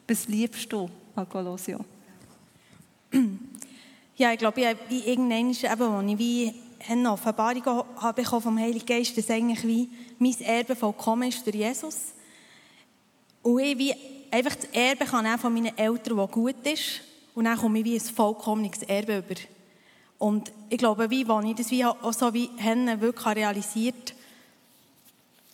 Was 0.06 0.28
liebst 0.28 0.72
du 0.72 0.88
an 1.14 1.28
Colossio? 1.28 1.84
Ja, 4.16 4.32
ich 4.32 4.38
glaube, 4.38 4.60
ich 4.60 4.66
habe 4.66 4.78
wie 4.88 5.00
irgendwann, 5.00 6.08
ich 6.08 6.18
wie 6.18 6.54
eine 6.88 7.12
Offenbarung 7.12 7.84
habe 7.96 8.24
vom 8.24 8.58
Heiligen 8.58 8.86
Geist, 8.86 9.16
dass 9.16 9.30
eigentlich 9.30 9.66
wie 9.66 9.88
mein 10.18 10.38
Erbe 10.40 10.76
vollkommen 10.76 11.28
ist 11.28 11.44
durch 11.46 11.56
Jesus. 11.56 11.96
Und 13.42 13.60
ich 13.60 13.78
wie 13.78 13.94
einfach 14.30 14.56
das 14.56 14.66
Erbe 14.72 15.04
kann 15.04 15.38
von 15.38 15.52
meinen 15.52 15.76
Eltern, 15.76 16.16
das 16.16 16.30
gut 16.30 16.66
ist. 16.66 17.00
Und 17.34 17.44
dann 17.44 17.56
komme 17.56 17.78
ich 17.78 17.84
wie 17.84 17.94
ein 17.94 18.00
vollkommenes 18.00 18.82
Erbe 18.82 19.18
über. 19.18 19.40
Und 20.18 20.52
ich 20.68 20.78
glaube, 20.78 21.08
wie, 21.10 21.24
als 21.24 21.46
ich 21.46 21.54
das 21.54 21.70
wie 21.70 21.84
auch 21.84 22.12
so 22.12 22.32
wie 22.34 22.50
Henne 22.56 23.00
wirklich 23.00 23.26
realisiert 23.26 24.14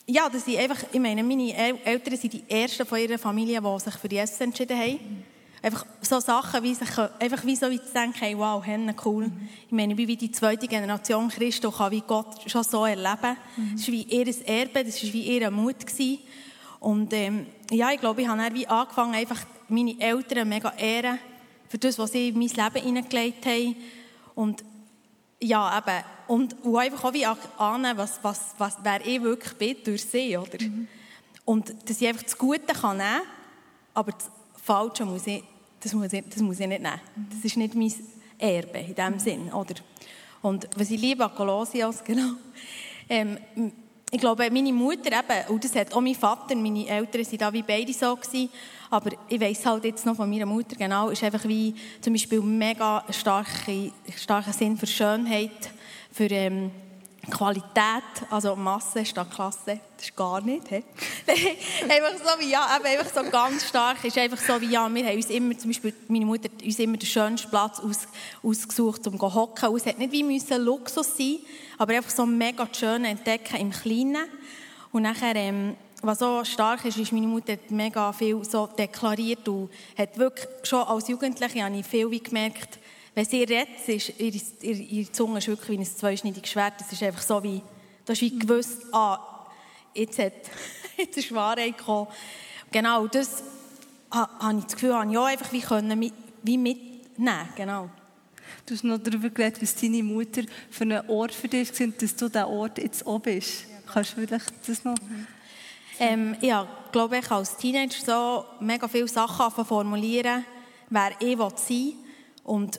ja, 0.06 0.28
dass 0.28 0.46
ich 0.46 0.58
einfach, 0.58 0.84
ich 0.92 1.00
meine, 1.00 1.22
meine 1.22 1.52
Eltern 1.84 2.16
sind 2.16 2.32
die 2.32 2.44
Ersten 2.48 2.86
von 2.86 2.98
ihrer 2.98 3.18
Familie, 3.18 3.60
die 3.60 3.80
sich 3.80 3.94
für 3.94 4.08
Jesus 4.08 4.40
entschieden 4.40 4.78
haben. 4.78 5.24
Einfach 5.62 5.84
so 6.00 6.20
Sachen, 6.20 6.62
wie 6.62 6.74
sich, 6.74 6.88
einfach 7.18 7.44
wie 7.44 7.56
so 7.56 7.68
wie 7.68 7.82
zu 7.82 7.92
denken, 7.92 8.18
hey, 8.18 8.38
wow, 8.38 8.64
Henne, 8.64 8.94
cool. 9.04 9.28
Ich 9.66 9.72
meine, 9.72 9.94
ich 9.94 9.96
bin 9.96 10.06
wie 10.06 10.16
die 10.16 10.30
zweite 10.30 10.68
Generation 10.68 11.28
Christen, 11.28 11.72
kann 11.72 11.90
wie 11.90 12.02
Gott 12.02 12.48
schon 12.48 12.62
so 12.62 12.84
erleben. 12.84 13.36
Mhm. 13.56 13.72
Das 13.72 13.80
ist 13.80 13.88
wie 13.88 14.02
ihr 14.02 14.48
Erbe, 14.48 14.84
das 14.84 15.02
ist 15.02 15.12
wie 15.12 15.22
ihr 15.22 15.50
Mut 15.50 15.84
gewesen. 15.84 16.18
Und 16.86 17.12
ähm, 17.14 17.46
ja, 17.72 17.90
ich 17.90 17.98
glaube, 17.98 18.22
ich 18.22 18.28
habe 18.28 18.40
dann 18.40 18.54
wie 18.54 18.64
angefangen, 18.68 19.12
einfach 19.16 19.40
meine 19.68 19.98
Eltern 19.98 20.48
mega 20.48 20.72
ehren 20.78 21.18
für 21.68 21.78
das, 21.78 21.98
was 21.98 22.12
sie 22.12 22.28
in 22.28 22.38
mein 22.38 22.46
Leben 22.46 22.86
hineingelegt 22.86 23.44
haben. 23.44 23.74
Und 24.36 24.62
ja, 25.40 25.76
eben, 25.78 26.04
und, 26.28 26.64
und 26.64 26.76
einfach 26.76 27.02
auch 27.02 27.12
wie 27.12 27.26
ahnen, 27.26 27.96
was, 27.96 28.20
was, 28.22 28.54
was, 28.58 28.76
wer 28.84 29.04
ich 29.04 29.20
wirklich 29.20 29.52
bin 29.54 29.76
durch 29.84 30.04
sie, 30.04 30.36
oder? 30.36 30.62
Mhm. 30.62 30.86
Und 31.44 31.74
dass 31.88 32.00
ich 32.00 32.06
einfach 32.06 32.22
das 32.22 32.38
Gute 32.38 32.72
kann 32.72 32.98
nehmen, 32.98 33.22
aber 33.92 34.12
das 34.12 34.30
Falsche 34.62 35.04
muss 35.04 35.26
ich 35.26 35.42
das 35.80 35.92
muss 35.92 36.12
ich, 36.12 36.24
das 36.28 36.40
muss 36.40 36.60
ich 36.60 36.68
nicht 36.68 36.82
nehmen. 36.82 37.00
Das 37.30 37.44
ist 37.44 37.56
nicht 37.56 37.74
mein 37.74 37.92
Erbe 38.38 38.78
in 38.78 38.94
diesem 38.94 39.18
Sinn. 39.18 39.52
Oder? 39.52 39.74
Und 40.40 40.68
was 40.76 40.92
ich 40.92 41.00
liebe 41.00 41.24
an 41.24 41.34
Colossios, 41.34 42.04
genau, 42.04 42.34
ähm, 43.08 43.38
ich 44.16 44.22
glaube, 44.22 44.50
meine 44.50 44.72
Mutter 44.72 45.12
eben, 45.12 45.48
und 45.50 45.62
das 45.62 45.74
hat 45.74 45.92
auch 45.92 46.00
mein 46.00 46.14
Vater, 46.14 46.56
meine 46.56 46.88
Eltern 46.88 47.22
sind 47.22 47.42
da 47.42 47.52
wie 47.52 47.60
beide 47.60 47.92
so 47.92 48.16
gewesen, 48.16 48.48
aber 48.88 49.10
ich 49.28 49.38
weiss 49.38 49.66
halt 49.66 49.84
jetzt 49.84 50.06
noch 50.06 50.16
von 50.16 50.30
meiner 50.30 50.46
Mutter 50.46 50.74
genau, 50.74 51.10
ist 51.10 51.22
einfach 51.22 51.44
wie 51.44 51.74
zum 52.00 52.14
Beispiel 52.14 52.40
mega 52.40 53.04
starke, 53.10 53.92
starker 54.16 54.54
Sinn 54.54 54.78
für 54.78 54.86
Schönheit, 54.86 55.70
für 56.10 56.30
ähm, 56.30 56.70
Qualität, 57.30 58.04
also 58.30 58.54
Masse 58.54 59.04
statt 59.04 59.30
Klasse, 59.34 59.80
das 59.96 60.06
ist 60.06 60.16
gar 60.16 60.40
nicht. 60.40 60.64
Einfach 60.72 60.84
so 61.26 62.40
wie, 62.40 62.50
ja, 62.50 62.66
einfach 62.82 63.12
so 63.12 63.28
ganz 63.30 63.68
stark 63.68 64.04
ist 64.04 64.16
einfach 64.16 64.38
so 64.38 64.60
wie, 64.60 64.66
ja, 64.66 64.88
wir 64.92 65.04
haben 65.04 65.16
uns 65.16 65.30
immer, 65.30 65.58
zum 65.58 65.70
Beispiel 65.70 65.94
meine 66.08 66.24
Mutter 66.24 66.48
uns 66.62 66.78
immer 66.78 66.96
den 66.96 67.06
schönsten 67.06 67.50
Platz 67.50 67.80
aus, 67.80 68.06
ausgesucht, 68.42 69.06
um 69.06 69.18
zu 69.18 69.34
hocken. 69.34 69.74
Es 69.74 69.86
hat 69.86 69.98
nicht 69.98 70.12
wie 70.12 70.22
müssen 70.22 70.62
Luxus 70.62 71.16
sein, 71.16 71.38
aber 71.78 71.94
einfach 71.94 72.10
so 72.10 72.26
mega 72.26 72.68
schön 72.72 73.04
entdecken 73.04 73.56
im 73.56 73.70
Kleinen. 73.70 74.28
Und 74.92 75.02
nachher, 75.02 75.34
ähm, 75.36 75.76
was 76.02 76.20
so 76.20 76.44
stark 76.44 76.84
ist, 76.84 76.98
ist, 76.98 77.12
meine 77.12 77.26
Mutter 77.26 77.54
hat 77.54 77.70
mega 77.70 78.12
viel 78.12 78.44
so 78.44 78.66
deklariert 78.66 79.48
und 79.48 79.70
hat 79.96 80.16
wirklich, 80.16 80.46
schon 80.62 80.84
als 80.84 81.08
Jugendliche 81.08 81.64
habe 81.64 81.76
ich 81.76 81.86
viel 81.86 82.10
wie 82.10 82.20
gemerkt, 82.20 82.78
wenn 83.16 83.24
sie 83.24 83.44
redet, 83.44 83.88
ist 83.88 84.12
ihre, 84.20 84.76
ihre 84.76 85.10
Zunge 85.10 85.38
ist 85.38 85.48
wirklich 85.48 85.70
wie 85.70 85.82
ein 85.82 85.86
zweischneidiges 85.86 86.50
Schwert. 86.50 86.74
Das 86.78 86.92
ist 86.92 87.02
einfach 87.02 87.22
so 87.22 87.42
wie, 87.42 87.62
du 88.04 88.12
hast 88.12 88.20
wie 88.20 88.38
gewusst, 88.38 88.82
ah, 88.92 89.46
jetzt, 89.94 90.18
hat, 90.18 90.34
jetzt 90.98 91.16
ist 91.16 91.34
Wahrheit 91.34 91.78
gekommen. 91.78 92.08
Genau, 92.70 93.06
das 93.06 93.42
habe 94.10 94.58
ich 94.58 94.64
das 94.64 94.74
Gefühl, 94.74 94.94
habe 94.94 95.10
ich 95.10 95.16
auch 95.16 95.24
einfach 95.24 95.50
wie, 95.50 95.62
können, 95.62 96.12
wie 96.42 96.58
mitnehmen 96.58 97.48
genau. 97.56 97.88
Du 98.66 98.74
hast 98.74 98.84
noch 98.84 98.98
darüber 98.98 99.30
geredet, 99.30 99.62
was 99.62 99.74
deine 99.76 100.02
Mutter 100.02 100.42
für 100.70 100.84
einen 100.84 101.08
Ort 101.08 101.32
für 101.32 101.48
dich 101.48 101.68
war, 101.80 101.86
dass 101.86 102.16
du 102.16 102.28
diesen 102.28 102.44
Ort 102.44 102.76
jetzt 102.76 103.06
auch 103.06 103.18
bist. 103.18 103.64
Kannst 103.90 104.12
du 104.12 104.26
vielleicht 104.26 104.52
das 104.68 104.84
noch... 104.84 104.94
Mhm. 105.00 105.26
Ähm, 105.98 106.36
ja, 106.42 106.68
glaube 106.92 107.16
ich, 107.16 107.30
als 107.30 107.56
Teenager 107.56 107.96
so 108.04 108.44
mega 108.60 108.86
viele 108.86 109.08
Sachen 109.08 109.64
formulieren, 109.64 110.44
wer 110.90 111.12
ich 111.18 111.38
sein 111.38 111.56
will. 111.68 111.94
Und 112.44 112.78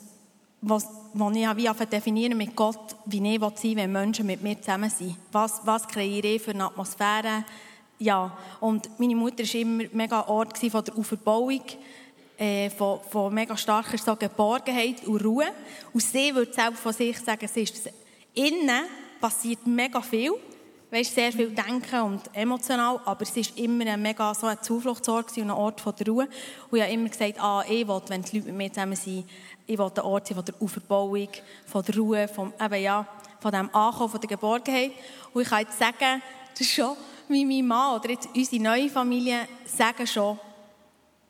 was, 0.61 0.87
was 1.13 1.35
ich 1.35 1.55
wie 1.55 1.85
definieren 1.85 2.37
mit 2.37 2.55
Gott, 2.55 2.95
wie 3.05 3.35
ich 3.35 3.39
sein 3.39 3.61
will, 3.63 3.75
wenn 3.75 3.91
Menschen 3.91 4.25
mit 4.25 4.41
mir 4.41 4.59
zusammen 4.59 4.89
sind. 4.89 5.15
Was, 5.31 5.61
was 5.65 5.87
kreiere 5.87 6.27
ich 6.27 6.41
für 6.41 6.51
eine 6.51 6.65
Atmosphäre? 6.65 7.43
Ja, 7.99 8.35
und 8.59 8.89
meine 8.99 9.15
Mutter 9.15 9.43
war 9.43 9.55
immer 9.55 9.83
mega 9.91 10.21
Ort 10.27 10.57
von 10.57 10.83
der 10.83 10.97
Auferbauung, 10.97 11.61
äh, 12.37 12.69
von, 12.69 12.99
von 13.09 13.33
mega 13.33 13.57
starker 13.57 13.97
so 13.97 14.15
Geborgenheit 14.15 15.03
und 15.05 15.23
Ruhe. 15.23 15.47
Und 15.93 16.01
sie 16.01 16.33
würde 16.33 16.53
selber 16.53 16.77
von 16.77 16.93
sich 16.93 17.17
sagen, 17.19 17.47
sie 17.47 17.61
ist. 17.61 17.89
Innen 18.35 18.85
passiert 19.19 19.65
mega 19.65 19.99
viel 19.99 20.33
weißt, 20.89 21.15
sehr 21.15 21.31
viel 21.31 21.49
denken 21.49 22.01
und 22.01 22.21
emotional, 22.33 22.99
aber 23.05 23.23
es 23.23 23.35
war 23.35 23.57
immer 23.57 23.85
ein 23.85 24.01
mega 24.01 24.33
so 24.33 24.47
ein 24.47 24.61
Zufluchtsort 24.61 25.37
und 25.37 25.43
ein 25.43 25.51
Ort 25.51 25.81
von 25.81 25.93
der 25.95 26.07
Ruhe. 26.07 26.27
Und 26.69 26.77
ich 26.77 26.83
habe 26.83 26.93
immer 26.93 27.09
gesagt, 27.09 27.39
ah, 27.39 27.63
ich 27.67 27.87
will, 27.87 28.01
wenn 28.07 28.21
die 28.21 28.37
Leute 28.37 28.47
mit 28.47 28.57
mir 28.57 28.73
zusammen 28.73 28.95
sind, 28.95 29.25
ich 29.65 29.77
will 29.77 29.91
ein 29.93 30.01
Ort 30.01 30.27
sein 30.27 30.35
von 30.35 30.45
der 30.45 30.55
Auferbauung, 30.61 31.29
von 31.65 31.83
der 31.83 31.95
Ruhe, 31.97 32.27
vom, 32.27 32.53
eben, 32.59 32.81
ja, 32.81 33.05
von 33.39 33.51
dem 33.51 33.73
Ankommen, 33.75 34.09
von 34.09 34.21
der 34.21 34.29
Geborgenheit. 34.29 34.91
Und 35.33 35.41
ich 35.41 35.49
kann 35.49 35.59
jetzt 35.59 35.77
sagen, 35.77 36.21
das 36.51 36.61
ist 36.61 36.71
schon, 36.71 36.95
wie 37.27 37.45
mein 37.45 37.67
Mann 37.67 37.99
oder 37.99 38.11
jetzt 38.11 38.29
unsere 38.33 38.63
neue 38.63 38.89
Familie 38.89 39.47
sagen 39.65 40.07
schon, 40.07 40.39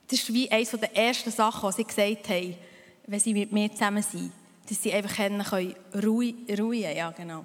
das 0.08 0.20
ist 0.20 0.32
wie 0.32 0.50
eines 0.50 0.70
der 0.70 0.96
ersten 0.96 1.30
Sachen, 1.30 1.68
die 1.68 1.76
sie 1.76 1.84
gesagt 1.84 2.28
haben, 2.28 2.56
wenn 3.06 3.20
sie 3.20 3.34
mit 3.34 3.52
mir 3.52 3.70
zusammen 3.72 4.02
sind, 4.02 4.32
dass 4.68 4.82
sie 4.82 4.92
einfach 4.92 5.16
können, 5.16 5.44
ruhen, 5.94 6.46
ruhen, 6.58 6.96
ja 6.96 7.10
genau. 7.10 7.44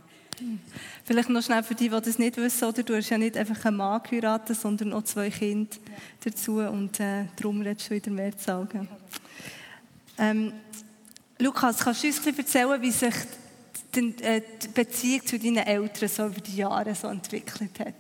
Vielleicht 1.06 1.30
noch 1.30 1.44
schnell 1.44 1.64
für 1.64 1.76
die, 1.76 1.90
die 1.90 2.02
das 2.02 2.18
nicht 2.20 2.38
wissen, 2.38 2.66
oder? 2.66 2.84
Du 2.84 2.96
hast 2.96 3.10
ja 3.10 3.18
nicht 3.18 3.38
einfach 3.38 3.66
einen 3.66 3.78
Mann 3.78 4.02
geheiratet, 4.04 4.60
sondern 4.60 4.94
auch 4.94 5.04
zwei 5.04 5.30
Kinder 5.30 5.76
dazu 6.24 6.60
und 6.60 7.00
äh, 7.00 7.26
darum 7.36 7.62
redest 7.62 7.90
du 7.90 7.96
wieder 7.96 8.12
mehr 8.12 8.38
zu 8.38 8.44
sagen. 8.44 8.88
Ähm, 10.18 10.54
Lukas, 11.40 11.80
kannst 11.80 12.04
du 12.04 12.08
uns 12.08 12.26
ein 12.26 12.38
erzählen, 12.38 12.82
wie 12.82 12.92
sich 12.92 13.16
die, 13.96 14.16
äh, 14.24 14.42
die 14.62 14.68
Beziehung 14.70 15.26
zu 15.26 15.40
deinen 15.40 15.58
Eltern 15.58 16.10
so 16.10 16.28
über 16.28 16.42
die 16.42 16.58
Jahre 16.58 16.96
so 16.96 17.08
entwickelt 17.08 17.80
hat? 17.80 17.96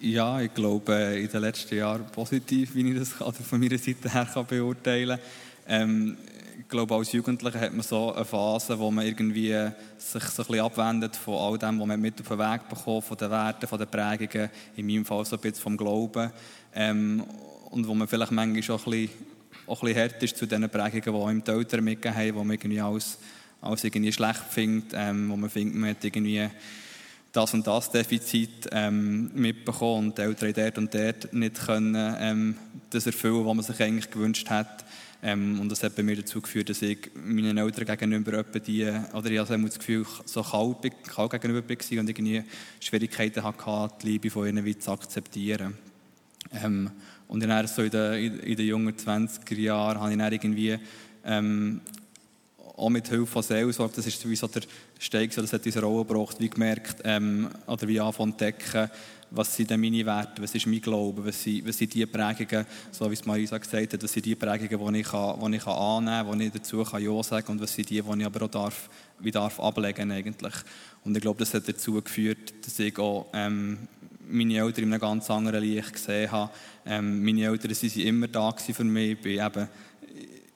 Ja, 0.00 0.40
ich 0.40 0.52
glaube, 0.52 0.94
in 0.94 1.28
den 1.28 1.40
letzten 1.40 1.76
Jahren 1.76 2.06
positiv, 2.06 2.74
wie 2.74 2.90
ich 2.90 2.98
das 2.98 3.10
von 3.48 3.60
meiner 3.60 3.78
Seite 3.78 4.12
her 4.12 4.44
beurteilen 4.48 5.18
kann. 5.18 5.20
Ähm, 5.68 6.16
glaube, 6.68 6.94
als 6.94 7.12
Jugendlicher 7.12 7.60
hat 7.60 7.72
man 7.72 7.82
so 7.82 8.14
eine 8.14 8.24
Phase, 8.24 8.78
wo 8.78 8.90
man 8.90 9.06
irgendwie 9.06 9.56
sich 9.96 10.22
so 10.24 10.42
ein 10.42 10.46
bisschen 10.46 10.60
abwendet 10.60 11.16
von 11.16 11.34
all 11.34 11.58
dem, 11.58 11.80
was 11.80 11.86
man 11.86 12.00
mit 12.00 12.20
auf 12.20 12.28
den 12.28 12.38
Weg 12.38 12.68
bekommt, 12.68 13.04
von 13.04 13.16
den 13.16 13.30
Werten, 13.30 13.66
von 13.66 13.78
den 13.78 13.88
Prägungen, 13.88 14.50
in 14.76 14.86
meinem 14.86 15.04
Fall 15.04 15.24
so 15.24 15.36
ein 15.36 15.40
bisschen 15.42 15.62
vom 15.62 15.76
Glauben. 15.76 16.30
Ähm, 16.74 17.24
und 17.70 17.86
wo 17.88 17.94
man 17.94 18.06
vielleicht 18.06 18.32
manchmal 18.32 18.76
auch 18.76 18.86
ein 18.86 18.90
bisschen, 18.90 19.10
auch 19.66 19.80
bisschen 19.80 20.00
hart 20.00 20.22
ist 20.22 20.36
zu 20.36 20.46
den 20.46 20.68
Prägungen, 20.68 21.20
die 21.20 21.28
einem 21.28 21.44
die 21.44 21.50
Eltern 21.50 21.84
mitgegeben 21.84 22.16
haben, 22.16 22.26
die 22.26 22.32
man 22.32 22.50
irgendwie 22.50 22.80
als, 22.80 23.18
als 23.60 23.84
irgendwie 23.84 24.12
schlecht 24.12 24.42
findet, 24.50 24.92
ähm, 24.94 25.30
wo 25.30 25.36
man 25.36 25.48
findet, 25.48 25.76
man 25.76 25.90
hat 25.90 26.04
irgendwie 26.04 26.48
das 27.32 27.54
und 27.54 27.66
das 27.66 27.90
Defizit 27.90 28.68
ähm, 28.72 29.30
mitbekommen 29.34 30.08
und 30.08 30.18
die 30.18 30.22
Eltern 30.22 30.52
dort 30.52 30.78
und 30.78 30.94
dort 30.94 31.32
nicht 31.32 31.64
können, 31.64 32.16
ähm, 32.20 32.56
das 32.90 33.06
erfüllen, 33.06 33.46
was 33.46 33.54
man 33.54 33.64
sich 33.64 33.82
eigentlich 33.82 34.10
gewünscht 34.10 34.50
hat. 34.50 34.84
Ähm, 35.24 35.60
und 35.60 35.68
das 35.68 35.82
hat 35.84 35.94
bei 35.94 36.02
mir 36.02 36.16
dazu 36.16 36.40
geführt, 36.40 36.68
dass 36.68 36.82
ich 36.82 37.10
meinen 37.14 37.56
Eltern 37.56 37.96
gegenüber 37.96 38.32
etwa 38.34 38.58
die, 38.58 38.84
oder 39.12 39.30
ich 39.30 39.38
hatte 39.38 39.56
das 39.56 39.78
Gefühl, 39.78 40.04
so 40.24 40.42
kalt, 40.42 40.78
kalt 41.06 41.30
gegenüber 41.30 41.68
war 41.68 42.00
und 42.00 42.08
irgendwie 42.08 42.42
Schwierigkeiten 42.80 43.44
hatte, 43.44 43.94
die 44.02 44.08
Liebe 44.08 44.30
von 44.30 44.48
ihnen 44.48 44.80
zu 44.80 44.90
akzeptieren. 44.90 45.74
Ähm, 46.52 46.90
und 47.28 47.40
dann 47.40 47.66
so 47.68 47.82
in 47.82 47.90
den, 47.90 48.40
in 48.40 48.56
den 48.56 48.66
jungen 48.66 48.94
20er 48.96 49.54
Jahren 49.54 50.00
habe 50.00 50.10
ich 50.12 50.18
dann 50.18 50.32
irgendwie 50.32 50.78
ähm, 51.24 51.80
auch 52.76 52.90
mit 52.90 53.08
Hilfe 53.08 53.26
von 53.26 53.42
Seelsorge, 53.42 53.94
das 53.96 54.06
ist 54.06 54.28
wie 54.28 54.34
so 54.34 54.48
der 54.48 54.62
Steig, 54.98 55.34
das 55.34 55.52
hat 55.52 55.64
unsere 55.64 55.86
Rolle 55.86 56.04
gebracht, 56.04 56.36
wie 56.40 56.50
gemerkt, 56.50 56.96
ähm, 57.04 57.48
oder 57.66 57.86
wie 57.86 58.00
anfangen 58.00 58.36
zu 58.36 58.44
entdecken, 58.44 58.90
was 59.34 59.56
sind 59.56 59.70
denn 59.70 59.80
meine 59.80 60.04
Werte, 60.04 60.42
was 60.42 60.54
ist 60.54 60.66
mein 60.66 60.80
Glaube, 60.80 61.24
was 61.24 61.42
sind, 61.42 61.66
was 61.66 61.78
sind 61.78 61.94
die 61.94 62.04
Prägungen, 62.06 62.66
so 62.90 63.08
wie 63.08 63.14
es 63.14 63.24
Marisa 63.24 63.58
gesagt 63.58 63.92
hat, 63.92 64.02
was 64.02 64.12
sind 64.12 64.26
die 64.26 64.34
Prägungen, 64.34 64.94
die 64.94 65.00
ich, 65.00 65.06
kann, 65.06 65.50
die 65.50 65.56
ich 65.56 65.64
kann 65.64 65.74
annehmen 65.74 66.28
kann, 66.28 66.38
die 66.38 66.46
ich 66.46 66.52
dazu 66.52 66.82
kann 66.84 67.02
Ja 67.02 67.22
sagen 67.22 67.46
kann 67.46 67.56
und 67.56 67.62
was 67.62 67.74
sind 67.74 67.88
die, 67.88 68.00
die 68.02 68.18
ich 68.20 68.26
aber 68.26 68.44
auch 68.44 68.50
darf, 68.50 68.90
wie 69.20 69.30
darf 69.30 69.58
ablegen 69.58 70.10
eigentlich. 70.10 70.54
Und 71.04 71.16
ich 71.16 71.22
glaube, 71.22 71.38
das 71.38 71.54
hat 71.54 71.66
dazu 71.66 72.00
geführt, 72.00 72.52
dass 72.64 72.78
ich 72.78 72.98
auch 72.98 73.26
ähm, 73.32 73.78
meine 74.28 74.58
Eltern 74.58 74.84
in 74.84 74.92
einem 74.92 75.00
ganz 75.00 75.30
anderen 75.30 75.62
Licht 75.62 75.92
gesehen 75.92 76.30
habe. 76.30 76.50
Ähm, 76.86 77.24
meine 77.24 77.44
Eltern 77.44 77.74
sind 77.74 77.96
immer 77.96 78.28
da 78.28 78.52
für 78.52 78.84
mich. 78.84 79.12
Ich 79.12 79.20
bin 79.20 79.44
eben 79.44 79.68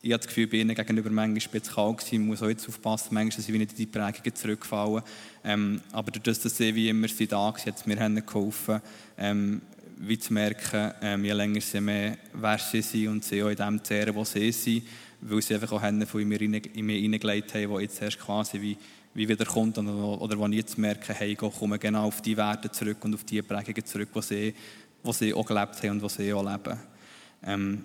ich 0.07 0.13
habe 0.13 0.19
das 0.19 0.29
Gefühl, 0.29 0.47
bei 0.47 0.59
ihnen 0.59 0.75
gegenüber 0.75 1.11
manchmal 1.11 1.61
ein 1.61 1.63
kalt 1.63 1.99
gewesen. 1.99 2.15
Ich 2.15 2.19
muss 2.21 2.43
auch 2.43 2.49
jetzt 2.49 2.69
aufpassen, 2.69 3.09
manchmal, 3.11 3.37
dass 3.37 3.49
ich 3.49 3.59
nicht 3.59 3.73
in 3.73 3.77
die 3.77 3.87
Prägungen 3.87 4.35
zurückfallen. 4.35 5.03
Ähm, 5.43 5.81
aber 5.91 6.13
dadurch, 6.13 6.39
dass 6.39 6.57
sie 6.57 6.75
wie 6.75 6.89
immer 6.89 7.09
sie 7.09 7.27
da 7.27 7.39
waren, 7.39 7.57
hat 7.57 7.77
es 7.77 7.87
mir 7.87 7.97
geholfen, 7.97 8.81
ähm, 9.19 9.63
wie 9.99 10.19
zu 10.19 10.33
merken, 10.33 10.93
ähm, 11.03 11.25
je 11.25 11.33
länger 11.33 11.61
sie 11.61 11.81
mehr 11.81 12.19
wer 12.35 12.59
sie 12.59 12.83
sind 12.83 13.09
und 13.09 13.25
sie 13.25 13.43
auch 13.43 13.49
in 13.49 13.57
dem 13.57 13.83
zehren, 13.83 14.15
wo 14.15 14.25
sie 14.25 14.53
sind, 14.53 14.85
weil 15.23 15.43
sie 15.43 15.55
einfach 15.55 15.73
auch 15.73 15.83
Hände 15.83 16.07
von 16.07 16.23
mir 16.23 16.41
in 16.41 16.87
mir 16.87 17.01
hineingelegt 17.01 17.55
haben, 17.55 17.77
die 17.77 17.83
jetzt 17.83 18.01
erst 18.01 18.21
quasi 18.21 18.61
wie, 18.61 18.77
wie 19.15 19.29
wieder 19.29 19.45
kommt 19.45 19.77
oder, 19.77 20.21
oder 20.21 20.39
wo 20.39 20.47
ich 20.47 20.57
jetzt 20.57 20.79
merke, 20.79 21.15
hey, 21.15 21.33
ich 21.33 21.39
komme 21.39 21.81
genau 21.81 22.07
auf 22.07 22.23
die 22.23 22.37
Werte 22.37 22.71
zurück 22.71 22.99
und 23.01 23.15
auf 23.15 23.25
die 23.25 23.43
Prägungen 23.43 23.85
zurück, 23.85 24.11
die 24.15 24.23
sie, 24.23 24.55
sie 25.13 25.35
auch 25.35 25.47
gelebt 25.47 25.83
haben 25.83 25.91
und 25.91 26.03
die 26.03 26.09
sie 26.11 26.33
auch 26.33 26.45
leben. 26.45 26.79
Ähm, 27.45 27.83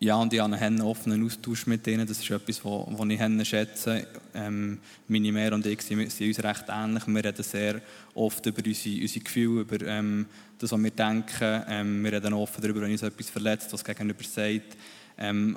ja, 0.00 0.14
und 0.14 0.32
ich 0.32 0.38
habe 0.38 0.54
einen 0.54 0.80
offenen 0.80 1.24
Austausch 1.26 1.66
mit 1.66 1.84
ihnen. 1.88 2.06
Das 2.06 2.20
ist 2.20 2.30
etwas, 2.30 2.64
was 2.64 3.08
ich 3.08 3.48
schätze. 3.48 4.06
Ähm, 4.32 4.78
meine 5.08 5.32
Mehr 5.32 5.52
und 5.52 5.66
ich 5.66 5.82
sind, 5.82 5.98
uns 6.00 6.20
recht 6.20 6.64
ähnlich. 6.68 7.06
Wir 7.08 7.24
reden 7.24 7.42
sehr 7.42 7.80
oft 8.14 8.46
über 8.46 8.62
unsere, 8.64 9.00
unsere 9.02 9.24
Gefühle, 9.24 9.60
über 9.62 9.84
ähm, 9.86 10.26
das, 10.56 10.70
was 10.70 10.80
wir 10.80 10.90
denken. 10.92 11.62
Ähm, 11.68 12.04
wir 12.04 12.12
reden 12.12 12.32
offen 12.32 12.62
darüber, 12.62 12.82
wenn 12.82 12.92
uns 12.92 13.02
etwas 13.02 13.28
verletzt, 13.28 13.72
was 13.72 13.84
gegenüber 13.84 14.22
sagt. 14.22 14.76
Ähm, 15.18 15.56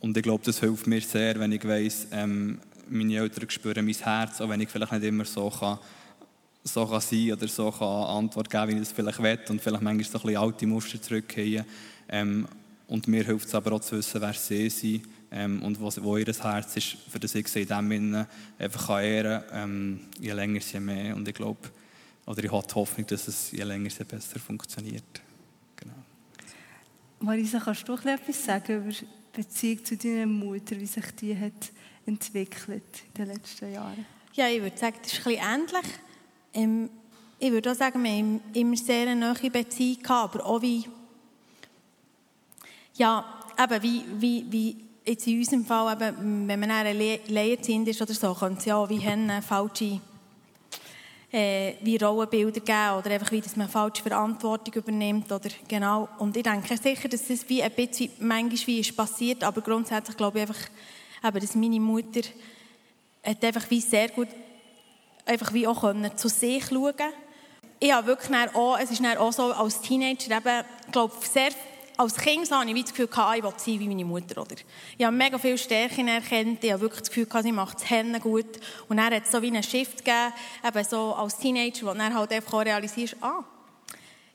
und 0.00 0.16
ich 0.16 0.22
glaube, 0.22 0.44
das 0.44 0.60
hilft 0.60 0.86
mir 0.86 1.00
sehr, 1.00 1.40
wenn 1.40 1.52
ich 1.52 1.66
weiss, 1.66 2.08
ähm, 2.12 2.58
meine 2.90 3.16
Eltern 3.16 3.48
spüren 3.48 3.86
mein 3.86 3.94
Herz, 3.94 4.40
auch 4.42 4.50
wenn 4.50 4.60
ich 4.60 4.68
vielleicht 4.68 4.92
nicht 4.92 5.04
immer 5.04 5.24
so 5.24 5.48
kann, 5.48 5.78
so 6.62 6.86
kann 6.86 7.00
sein 7.00 7.32
oder 7.32 7.48
so 7.48 7.70
kann 7.70 7.88
Antwort 7.88 8.50
geben, 8.50 8.68
wie 8.68 8.72
ich 8.74 8.78
das 8.80 8.92
vielleicht 8.92 9.22
will 9.22 9.38
und 9.48 9.62
vielleicht 9.62 9.82
manchmal 9.82 10.04
so 10.04 10.18
ein 10.18 10.22
bisschen 10.22 10.36
alte 10.36 10.66
Muster 10.66 11.00
zurückgehen. 11.00 11.64
Ähm, 12.10 12.46
und 12.88 13.06
mir 13.06 13.22
hilft 13.22 13.46
es 13.46 13.54
aber 13.54 13.72
auch 13.72 13.80
zu 13.80 13.96
wissen, 13.96 14.20
wer 14.20 14.32
sie 14.32 14.68
sind 14.70 15.06
ähm, 15.30 15.62
und 15.62 15.78
wo, 15.78 15.92
wo 16.02 16.16
ihr 16.16 16.26
Herz 16.26 16.76
ist, 16.76 16.96
für 17.08 17.20
das 17.20 17.34
ich 17.34 17.46
sie 17.48 17.62
in 17.62 17.68
dem 17.68 17.88
Sinne 17.90 18.26
einfach 18.58 19.00
ehren 19.02 19.42
kann. 19.48 19.70
Ähm, 19.70 20.00
je 20.18 20.32
länger, 20.32 20.60
je 20.60 20.80
mehr. 20.80 21.14
Und 21.14 21.28
ich 21.28 21.34
glaube, 21.34 21.68
oder 22.26 22.42
ich 22.42 22.50
habe 22.50 22.66
die 22.66 22.74
Hoffnung, 22.74 23.06
dass 23.06 23.28
es 23.28 23.52
je 23.52 23.62
länger, 23.62 23.90
je 23.90 24.04
besser 24.04 24.38
funktioniert. 24.40 25.20
Genau. 25.76 25.94
Marisa, 27.20 27.60
kannst 27.60 27.86
du 27.86 27.92
etwas 27.92 28.44
sagen 28.44 28.76
über 28.76 28.90
die 28.90 29.06
Beziehung 29.32 29.84
zu 29.84 29.96
deiner 29.96 30.26
Mutter, 30.26 30.80
wie 30.80 30.86
sich 30.86 31.10
die 31.20 31.38
hat 31.38 31.70
entwickelt 32.06 32.82
in 33.08 33.24
den 33.24 33.34
letzten 33.34 33.72
Jahren? 33.72 34.06
Ja, 34.32 34.48
ich 34.48 34.62
würde 34.62 34.78
sagen, 34.78 34.96
das 35.02 35.12
ist 35.12 35.26
ein 35.26 35.34
bisschen 35.34 35.46
ähnlich. 35.46 35.94
Ähm, 36.54 36.90
ich 37.38 37.52
würde 37.52 37.70
auch 37.70 37.76
sagen, 37.76 38.02
wir 38.02 38.10
haben 38.10 38.40
immer 38.54 38.76
sehr 38.76 39.08
eine 39.08 39.16
nahe 39.16 39.50
Beziehung 39.50 40.02
gehabt, 40.02 40.34
aber 40.34 40.46
auch 40.46 40.62
wie 40.62 40.86
ja, 42.98 43.24
eben 43.58 43.82
wie, 43.82 44.04
wie, 44.18 44.46
wie 44.50 44.76
jetzt 45.06 45.26
in 45.26 45.38
unserem 45.38 45.64
Fall, 45.64 45.94
eben, 45.94 46.48
wenn 46.48 46.60
man 46.60 46.70
eine 46.70 46.92
Lehrzind 46.92 47.88
ist 47.88 48.02
oder 48.02 48.14
so, 48.14 48.34
könnte 48.34 48.58
es 48.58 48.64
ja 48.66 48.76
auch 48.76 48.88
wie 48.88 48.98
Hennen 48.98 49.42
falsche 49.42 50.00
äh, 51.30 51.74
wie 51.82 51.96
Rollenbilder 51.96 52.60
geben 52.60 52.98
oder 52.98 53.10
einfach 53.10 53.30
wie, 53.32 53.40
dass 53.40 53.54
man 53.54 53.68
falsche 53.68 54.02
Verantwortung 54.02 54.74
übernimmt 54.74 55.30
oder 55.30 55.50
genau. 55.66 56.08
Und 56.18 56.36
ich 56.36 56.42
denke 56.42 56.76
sicher, 56.76 57.08
dass 57.08 57.28
das 57.28 57.48
wie 57.48 57.62
ein 57.62 57.70
bisschen 57.72 58.10
manchmal 58.18 58.66
wie 58.66 58.80
ist 58.80 58.96
passiert, 58.96 59.44
aber 59.44 59.60
grundsätzlich 59.60 60.16
glaube 60.16 60.38
ich 60.38 60.48
einfach, 60.48 60.60
eben, 61.24 61.40
dass 61.40 61.54
meine 61.54 61.80
Mutter 61.80 62.22
hat 63.22 63.44
einfach 63.44 63.70
wie 63.70 63.80
sehr 63.80 64.08
gut 64.08 64.28
einfach 65.26 65.52
wie 65.52 65.66
auch 65.66 65.82
können, 65.82 66.16
zu 66.16 66.28
sich 66.28 66.64
schauen 66.66 67.12
ich 67.80 67.92
habe 67.92 68.08
wirklich 68.08 68.54
auch, 68.54 68.78
es 68.78 68.90
ist 68.90 69.04
auch 69.18 69.32
so, 69.32 69.52
als 69.52 69.80
Teenager 69.80 70.36
eben, 70.36 70.64
glaube 70.90 71.14
sehr 71.20 71.50
als 71.98 72.16
Kind 72.16 72.48
hatte 72.48 72.70
ich 72.70 72.82
das 72.84 72.94
Gefühl, 72.94 73.08
ich 73.10 73.42
will 73.42 73.52
sein 73.56 73.80
wie 73.80 73.88
meine 73.88 74.04
Mutter. 74.04 74.40
Oder? 74.40 74.54
Ich 74.96 75.04
habe 75.04 75.16
mega 75.16 75.36
viele 75.36 75.58
Stärken 75.58 76.06
erkannt. 76.06 76.62
Ich 76.62 76.70
habe 76.70 76.80
wirklich 76.82 77.00
das 77.00 77.10
Gefühl, 77.10 77.42
sie 77.42 77.52
macht 77.52 77.80
das 77.80 77.90
Hände 77.90 78.20
gut. 78.20 78.60
Und 78.88 78.98
dann 78.98 79.12
hat 79.12 79.24
es 79.24 79.32
so 79.32 79.42
wie 79.42 79.48
einen 79.48 79.64
Shift 79.64 79.98
gegeben, 79.98 80.32
eben 80.64 80.84
so 80.84 81.14
als 81.14 81.36
Teenager, 81.38 81.86
wo 81.86 81.94
dann 81.94 82.14
halt 82.14 82.30
einfach 82.30 82.64
realisierst, 82.64 83.16
ah, 83.20 83.42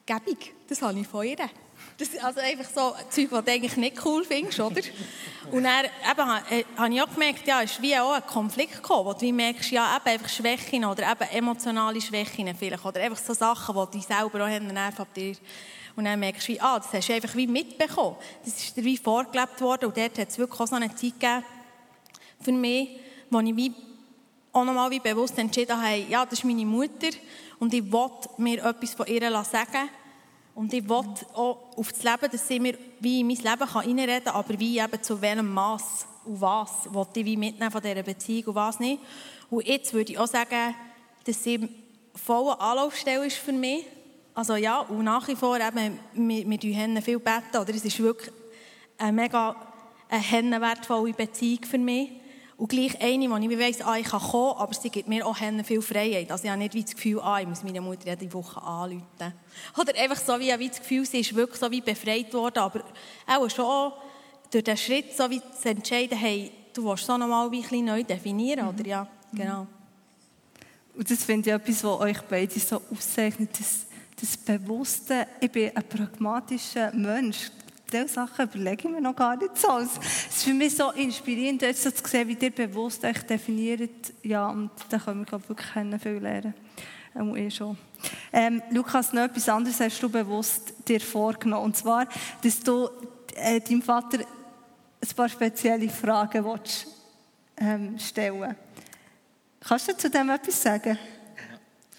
gebig, 0.05 0.53
das 0.67 0.81
habe 0.81 0.99
ich 0.99 1.07
von 1.07 1.25
ihr. 1.25 1.37
Das 1.97 2.09
ist 2.09 2.21
also 2.21 2.41
einfach 2.41 2.69
so 2.73 2.93
ein 2.93 3.05
Zeug, 3.09 3.29
das 3.29 3.45
du 3.45 3.51
eigentlich 3.51 3.77
nicht 3.77 4.05
cool 4.05 4.25
findest, 4.25 4.59
oder? 4.59 4.81
Und 5.51 5.63
dann 5.63 5.85
eben, 5.85 6.59
äh, 6.59 6.65
habe 6.75 6.93
ich 6.93 7.01
auch 7.01 7.13
gemerkt, 7.13 7.47
ja, 7.47 7.61
es 7.61 7.71
ist 7.71 7.81
wie 7.81 7.95
auch 7.97 8.13
ein 8.13 8.25
Konflikt 8.25 8.75
gekommen, 8.75 9.05
wo 9.05 9.13
du 9.13 9.31
merkst, 9.31 9.71
ja, 9.71 9.95
eben 9.95 10.09
einfach 10.09 10.29
Schwächen 10.29 10.83
oder 10.83 11.09
eben 11.09 11.29
emotionale 11.29 12.01
Schwächen 12.01 12.53
vielleicht, 12.57 12.83
oder 12.83 13.01
einfach 13.01 13.23
so 13.23 13.33
Sachen, 13.33 13.75
die 13.75 13.97
dich 13.97 14.07
selber 14.07 14.43
auch 14.43 14.49
nerven 14.49 15.01
ab 15.01 15.13
dir 15.13 15.35
und 15.95 16.05
dann 16.05 16.19
merkst 16.19 16.47
du, 16.47 16.53
wie, 16.53 16.61
ah, 16.61 16.79
das 16.79 16.91
hast 16.91 17.09
du 17.09 17.13
einfach 17.13 17.35
wie 17.35 17.47
mitbekommen. 17.47 18.15
Das 18.43 18.57
ist 18.57 18.75
dir 18.75 18.83
wie 18.83 18.97
vorgelebt 18.97 19.61
worden. 19.61 19.85
Und 19.85 19.97
dort 19.97 20.17
hat 20.17 20.29
es 20.29 20.37
wirklich 20.37 20.59
auch 20.59 20.67
so 20.67 20.75
eine 20.75 20.89
Zeit 20.89 21.19
gegeben 21.19 21.43
für 22.41 22.51
mich, 22.51 22.89
wo 23.29 23.39
ich 23.39 23.55
wie 23.55 23.73
auch 24.51 24.65
nochmal 24.65 24.91
wie 24.91 24.99
bewusst 24.99 25.37
entschieden 25.39 25.81
habe, 25.81 26.05
ja, 26.09 26.25
das 26.25 26.39
ist 26.39 26.45
meine 26.45 26.65
Mutter 26.65 27.09
und 27.59 27.73
ich 27.73 27.91
will 27.91 28.09
mir 28.37 28.63
etwas 28.63 28.93
von 28.93 29.07
ihr 29.07 29.21
sagen 29.43 29.89
und 30.53 30.71
ich 30.73 30.87
will 30.87 31.03
auch 31.33 31.57
auf 31.75 31.91
das 31.91 32.03
Leben, 32.03 32.31
dass 32.31 32.47
sie 32.47 32.59
mir 32.59 32.77
wie 32.99 33.21
in 33.21 33.27
mein 33.27 33.37
Leben 33.37 33.63
reinreden 33.63 34.25
kann, 34.25 34.35
aber 34.35 34.59
wie 34.59 34.77
eben 34.77 35.01
zu 35.01 35.19
welchem 35.19 35.51
Maß 35.51 36.05
und 36.25 36.39
was 36.39 36.93
will 36.93 37.07
ich 37.15 37.25
wie 37.25 37.37
mitnehmen 37.37 37.71
von 37.71 37.81
dieser 37.81 38.03
Beziehung 38.03 38.49
und 38.49 38.55
was 38.55 38.79
nicht. 38.79 39.01
Und 39.49 39.65
jetzt 39.65 39.93
würde 39.93 40.11
ich 40.11 40.19
auch 40.19 40.27
sagen, 40.27 40.75
dass 41.25 41.43
sie 41.43 41.67
volle 42.13 42.59
Anlaufstelle 42.59 43.25
ist 43.25 43.37
für 43.37 43.53
mich 43.53 43.85
also 44.33 44.55
ja, 44.55 44.79
und 44.79 45.03
nach 45.03 45.27
wie 45.27 45.35
vor 45.35 45.59
eben, 45.59 45.99
wir, 46.13 46.49
wir 46.49 46.75
Hennen 46.75 47.01
viel 47.01 47.19
beten, 47.19 47.57
oder? 47.59 47.69
Es 47.69 47.85
ist 47.85 47.99
wirklich 47.99 48.31
eine 48.97 49.11
mega 49.11 49.55
eine 50.09 50.61
wertvolle 50.61 51.13
Beziehung 51.13 51.63
für 51.63 51.77
mich. 51.77 52.11
Und 52.55 52.69
gleich 52.69 53.01
eine, 53.01 53.29
wo 53.29 53.35
ich 53.37 53.59
weiss, 53.59 53.81
ah, 53.81 53.97
ich 53.97 54.05
kann 54.05 54.21
kommen, 54.21 54.57
aber 54.57 54.73
sie 54.73 54.89
gibt 54.89 55.09
mir 55.09 55.25
auch 55.25 55.39
Hennen 55.39 55.65
viel 55.65 55.81
Freiheit. 55.81 56.31
Also 56.31 56.43
ich 56.43 56.49
habe 56.51 56.59
nicht 56.59 56.75
wie 56.75 56.83
das 56.83 56.93
Gefühl, 56.93 57.19
ah, 57.19 57.41
ich 57.41 57.47
muss 57.47 57.63
meine 57.63 57.81
Mutter 57.81 58.05
jede 58.05 58.31
Woche 58.31 58.61
anrufen. 58.61 59.33
Oder 59.75 59.99
einfach 59.99 60.17
so 60.17 60.39
wie, 60.39 60.57
wie 60.59 60.69
das 60.69 60.79
Gefühl, 60.79 61.05
sie 61.05 61.21
ist 61.21 61.35
wirklich 61.35 61.59
so 61.59 61.69
wie 61.71 61.81
befreit 61.81 62.31
worden, 62.33 62.59
aber 62.59 62.83
auch 63.25 63.49
schon 63.49 63.93
durch 64.51 64.63
den 64.63 64.77
Schritt 64.77 65.17
so 65.17 65.29
wie 65.31 65.41
zu 65.41 65.69
entscheiden, 65.69 66.17
hey, 66.17 66.51
du 66.73 66.85
willst 66.85 67.05
so 67.05 67.17
nochmal 67.17 67.51
wie 67.51 67.57
ein 67.57 67.61
bisschen 67.63 67.85
neu 67.85 68.03
definieren, 68.03 68.67
oder? 68.67 68.85
Ja, 68.85 69.07
genau. 69.33 69.65
Und 70.95 71.09
das 71.09 71.23
finde 71.23 71.49
ich 71.49 71.55
etwas, 71.55 71.83
was 71.83 71.99
euch 72.01 72.21
beide 72.21 72.59
so 72.59 72.79
auszeichnet, 72.91 73.59
dass 73.59 73.87
das 74.19 74.37
Bewusste, 74.37 75.27
ich 75.39 75.51
bin 75.51 75.75
ein 75.75 75.83
pragmatischer 75.83 76.93
Mensch. 76.93 77.51
Diese 77.91 78.07
Sachen 78.07 78.45
überlege 78.45 78.87
ich 78.87 78.93
mir 78.93 79.01
noch 79.01 79.15
gar 79.15 79.35
nicht 79.35 79.57
so. 79.57 79.77
Es 79.77 79.97
ist 80.29 80.43
für 80.43 80.53
mich 80.53 80.75
so 80.75 80.91
inspirierend, 80.91 81.61
jetzt 81.61 81.83
so 81.83 81.91
zu 81.91 82.07
sehen, 82.07 82.27
wie 82.27 82.37
ihr 82.39 82.51
bewusst 82.51 83.03
euch 83.03 83.21
definiert. 83.23 84.13
Ja, 84.23 84.47
und 84.47 84.71
da 84.89 84.97
können 84.97 85.21
wir 85.21 85.25
glaube 85.25 85.43
ich, 85.43 85.49
wirklich 85.49 86.01
viel 86.01 86.17
lernen. 86.17 86.53
Ähm, 87.15 87.35
eh 87.35 87.51
schon. 87.51 87.77
Ähm, 88.31 88.61
Lukas, 88.71 89.13
noch 89.13 89.21
etwas 89.21 89.47
anderes 89.47 89.79
hast 89.79 90.01
du 90.01 90.09
bewusst 90.09 90.73
dir 90.87 90.99
vorgenommen. 90.99 91.65
Und 91.65 91.77
zwar, 91.77 92.07
dass 92.41 92.59
du 92.59 92.89
äh, 93.35 93.61
deinem 93.61 93.83
Vater 93.83 94.19
ein 94.19 95.15
paar 95.15 95.29
spezielle 95.29 95.89
Fragen 95.89 96.43
willst, 96.43 96.87
ähm, 97.57 97.99
stellen 97.99 98.55
Kannst 99.59 99.87
du 99.87 99.95
zu 99.95 100.09
dem 100.09 100.29
etwas 100.29 100.61
sagen? 100.61 100.97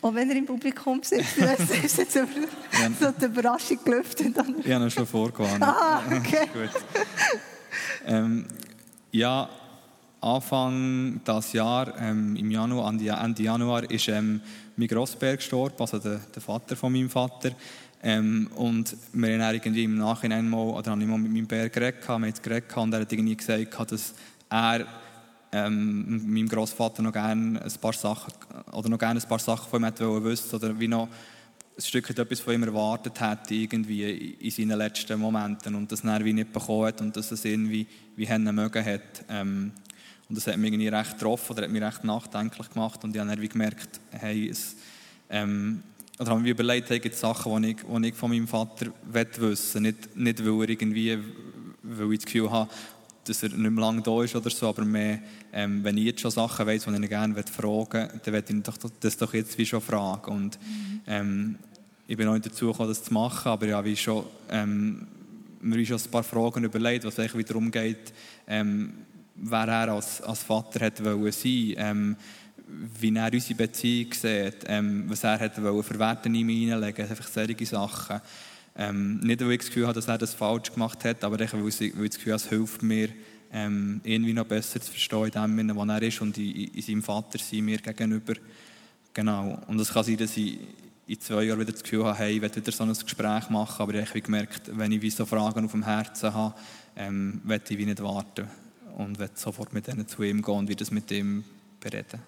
Auch 0.04 0.14
wenn 0.14 0.28
er 0.28 0.36
im 0.36 0.44
Publikum 0.44 1.02
sitzt, 1.02 1.38
ist 1.38 1.96
jetzt 1.96 2.12
so 2.12 2.20
die 3.18 3.24
Überraschung 3.24 3.78
gelüftet. 3.82 4.36
Ich 4.62 4.70
habe 4.70 4.84
ihn 4.84 4.90
schon 4.90 5.06
vorgewarnt. 5.06 5.62
Ah, 5.62 6.02
okay. 6.08 6.46
Gut. 6.52 6.68
Ähm, 8.04 8.44
ja, 9.12 9.48
Anfang 10.20 11.22
des 11.26 11.54
Jahr, 11.54 11.98
ähm, 11.98 12.36
im 12.36 12.50
Januar, 12.50 12.92
Ende 12.92 13.42
Januar, 13.42 13.90
ist 13.90 14.08
ähm, 14.08 14.42
mein 14.76 14.88
Grossbär 14.88 15.36
gestorben, 15.36 15.76
also 15.78 15.98
der, 15.98 16.20
der, 16.34 16.42
Vater 16.42 16.76
von 16.76 16.92
meinem 16.92 17.08
Vater. 17.08 17.52
Ähm, 18.02 18.50
und 18.56 18.94
wir 19.14 19.32
haben 19.32 19.38
dann 19.38 19.54
irgendwie 19.54 19.84
im 19.84 19.96
Nachhinein 19.96 20.46
mal, 20.46 20.64
oder 20.64 20.90
habe 20.90 21.00
ich 21.00 21.08
mal 21.08 21.16
mit 21.16 21.32
meinem 21.32 21.46
Bär 21.46 21.70
geredet, 21.70 22.06
wir 22.06 22.14
haben 22.14 22.26
jetzt 22.26 22.42
geredet 22.42 22.76
und 22.76 22.92
er 22.92 23.00
hat 23.00 23.10
irgendwie 23.10 23.36
gesagt, 23.38 23.90
dass 23.90 24.12
er 24.50 24.86
ähm, 25.54 26.34
meinem 26.34 26.48
Großvater 26.48 27.00
noch 27.00 27.12
gerne 27.12 27.62
ein 27.62 27.72
paar 27.80 27.92
Sachen, 27.92 28.32
oder 28.72 28.88
noch 28.88 28.98
gerne 28.98 29.20
ein 29.20 29.28
paar 29.28 29.38
Sachen 29.38 29.70
von 29.70 29.80
ihm 29.80 29.84
hätte 29.84 30.24
wissen 30.24 30.56
oder 30.56 30.78
wie 30.80 30.88
noch 30.88 31.08
ein 31.76 31.82
Stück 31.82 32.10
etwas 32.10 32.40
von 32.40 32.54
ihm 32.54 32.64
erwartet 32.64 33.20
hätte, 33.20 33.54
irgendwie 33.54 34.34
in 34.40 34.50
seinen 34.50 34.76
letzten 34.76 35.18
Momenten. 35.20 35.76
Und 35.76 35.92
das 35.92 36.02
dann 36.02 36.24
wie 36.24 36.32
nicht 36.32 36.52
bekommen 36.52 36.86
hat 36.86 37.00
und 37.00 37.16
dass 37.16 37.30
es 37.30 37.44
irgendwie 37.44 37.86
wie 38.16 38.28
haben 38.28 38.52
mögen 38.52 38.84
hat. 38.84 39.24
Ähm, 39.28 39.70
und 40.28 40.36
das 40.36 40.48
hat 40.48 40.56
mich 40.56 40.72
irgendwie 40.72 40.88
recht 40.88 41.12
getroffen 41.12 41.52
oder 41.52 41.62
hat 41.62 41.70
mich 41.70 41.82
recht 41.82 42.02
nachdenklich 42.02 42.70
gemacht. 42.70 43.04
Und 43.04 43.14
ich 43.14 43.20
habe 43.20 43.30
dann 43.30 43.40
wie 43.40 43.48
gemerkt, 43.48 44.00
hey, 44.10 44.48
es, 44.48 44.74
ähm, 45.30 45.84
oder 46.18 46.30
habe 46.30 46.40
mir 46.40 46.50
überlegt, 46.50 46.90
hey, 46.90 46.98
gibt 46.98 47.14
es 47.14 47.20
Sachen, 47.20 47.62
die 47.62 47.70
ich, 47.70 47.76
die 47.76 48.08
ich 48.08 48.14
von 48.14 48.30
meinem 48.30 48.48
Vater 48.48 48.86
wissen? 49.12 49.82
Nicht, 49.82 50.16
nicht 50.16 50.44
weil 50.44 50.62
er 50.62 50.68
irgendwie, 50.68 51.18
weil 51.82 52.12
ich 52.12 52.18
das 52.18 52.26
Gefühl 52.26 52.50
habe, 52.50 52.70
dass 53.24 53.42
er 53.42 53.50
nicht 53.50 53.58
mehr 53.58 53.84
lange 53.84 54.02
da 54.02 54.22
ist 54.22 54.36
oder 54.36 54.50
so, 54.50 54.68
aber 54.68 54.84
mehr, 54.84 55.20
ähm, 55.52 55.82
wenn 55.82 55.96
ich 55.96 56.04
jetzt 56.04 56.20
schon 56.20 56.30
Sachen 56.30 56.66
weiß, 56.66 56.84
die 56.84 56.90
ich 56.90 56.96
ihn 56.96 57.08
gerne 57.08 57.34
fragen 57.42 57.92
will, 57.92 58.22
dann 58.24 58.34
will 58.34 58.44
ich 58.48 58.92
das 59.00 59.16
doch 59.16 59.34
jetzt 59.34 59.56
wie 59.58 59.66
schon 59.66 59.80
fragen. 59.80 60.30
Und 60.30 60.58
ähm, 61.06 61.56
ich 62.06 62.16
bin 62.16 62.28
auch 62.28 62.34
nicht 62.34 62.46
dazu 62.46 62.66
gekommen, 62.66 62.88
das 62.88 63.02
zu 63.02 63.12
machen, 63.12 63.48
aber 63.48 63.66
ja, 63.66 63.84
wie 63.84 63.96
schon, 63.96 64.24
ähm, 64.50 65.06
mir 65.60 65.80
ist 65.80 65.88
schon 65.88 65.98
ein 65.98 66.10
paar 66.10 66.22
Fragen 66.22 66.64
überlegt, 66.64 67.04
was 67.04 67.18
wieder 67.18 67.42
darum 67.44 67.70
geht, 67.70 68.12
ähm, 68.46 68.92
wer 69.36 69.68
er 69.68 69.92
als, 69.92 70.20
als 70.20 70.42
Vater 70.42 70.80
hätte 70.80 71.04
wollen 71.04 71.32
sein, 71.32 71.74
ähm, 71.76 72.16
wie 73.00 73.14
er 73.14 73.32
unsere 73.32 73.54
Beziehung 73.54 74.12
sieht, 74.12 74.64
ähm, 74.66 75.04
was 75.08 75.24
er 75.24 75.38
hätte 75.38 75.62
wollen 75.62 75.82
für 75.82 75.98
Werte 75.98 76.28
in 76.28 76.34
ihm 76.34 76.48
hineinlegen, 76.48 77.08
einfach 77.08 77.28
solche 77.28 77.66
Sachen. 77.66 78.20
Ähm, 78.76 79.20
nicht, 79.20 79.40
weil 79.40 79.52
ich 79.52 79.58
das 79.58 79.68
Gefühl 79.68 79.84
habe, 79.86 79.94
dass 79.94 80.08
er 80.08 80.18
das 80.18 80.34
falsch 80.34 80.72
gemacht 80.72 81.04
hat, 81.04 81.22
aber 81.22 81.38
weil 81.38 81.46
ich, 81.46 81.52
weil 81.52 82.04
ich 82.04 82.10
das 82.10 82.16
Gefühl 82.16 82.32
habe, 82.32 82.42
es 82.42 82.48
hilft 82.48 82.82
mir, 82.82 83.08
ähm, 83.52 84.00
irgendwie 84.02 84.32
noch 84.32 84.46
besser 84.46 84.80
zu 84.80 84.90
verstehen, 84.90 85.58
in 85.58 85.68
dem 85.68 85.76
wo 85.76 85.84
er 85.84 86.02
ist 86.02 86.20
und 86.20 86.36
in, 86.38 86.68
in 86.68 86.82
seinem 86.82 87.02
Vater 87.02 87.38
sein 87.38 87.64
mir 87.64 87.78
gegenüber. 87.78 88.34
Genau. 89.12 89.62
Und 89.68 89.78
es 89.78 89.92
kann 89.92 90.02
sein, 90.02 90.16
dass 90.16 90.36
ich 90.36 90.58
in 91.06 91.20
zwei 91.20 91.44
Jahren 91.44 91.60
wieder 91.60 91.70
das 91.70 91.82
Gefühl 91.82 92.04
habe, 92.04 92.18
hey, 92.18 92.34
ich 92.34 92.42
will 92.42 92.54
wieder 92.54 92.72
so 92.72 92.82
ein 92.82 92.92
Gespräch 92.92 93.48
machen, 93.50 93.80
aber 93.80 93.94
ich 93.94 94.08
habe 94.08 94.20
gemerkt, 94.20 94.62
wenn 94.76 94.90
ich 94.90 95.14
so 95.14 95.24
Fragen 95.24 95.64
auf 95.64 95.70
dem 95.70 95.84
Herzen 95.84 96.34
habe, 96.34 96.54
ähm, 96.96 97.40
will 97.44 97.60
ich 97.68 97.78
nicht 97.78 98.02
warten 98.02 98.48
und 98.96 99.18
sofort 99.34 99.72
mit 99.72 99.86
denen 99.86 100.08
zu 100.08 100.22
ihm 100.22 100.42
gehen 100.42 100.54
und 100.54 100.68
wieder 100.68 100.86
mit 100.90 101.10
ihm 101.12 101.44
bereden. 101.80 102.20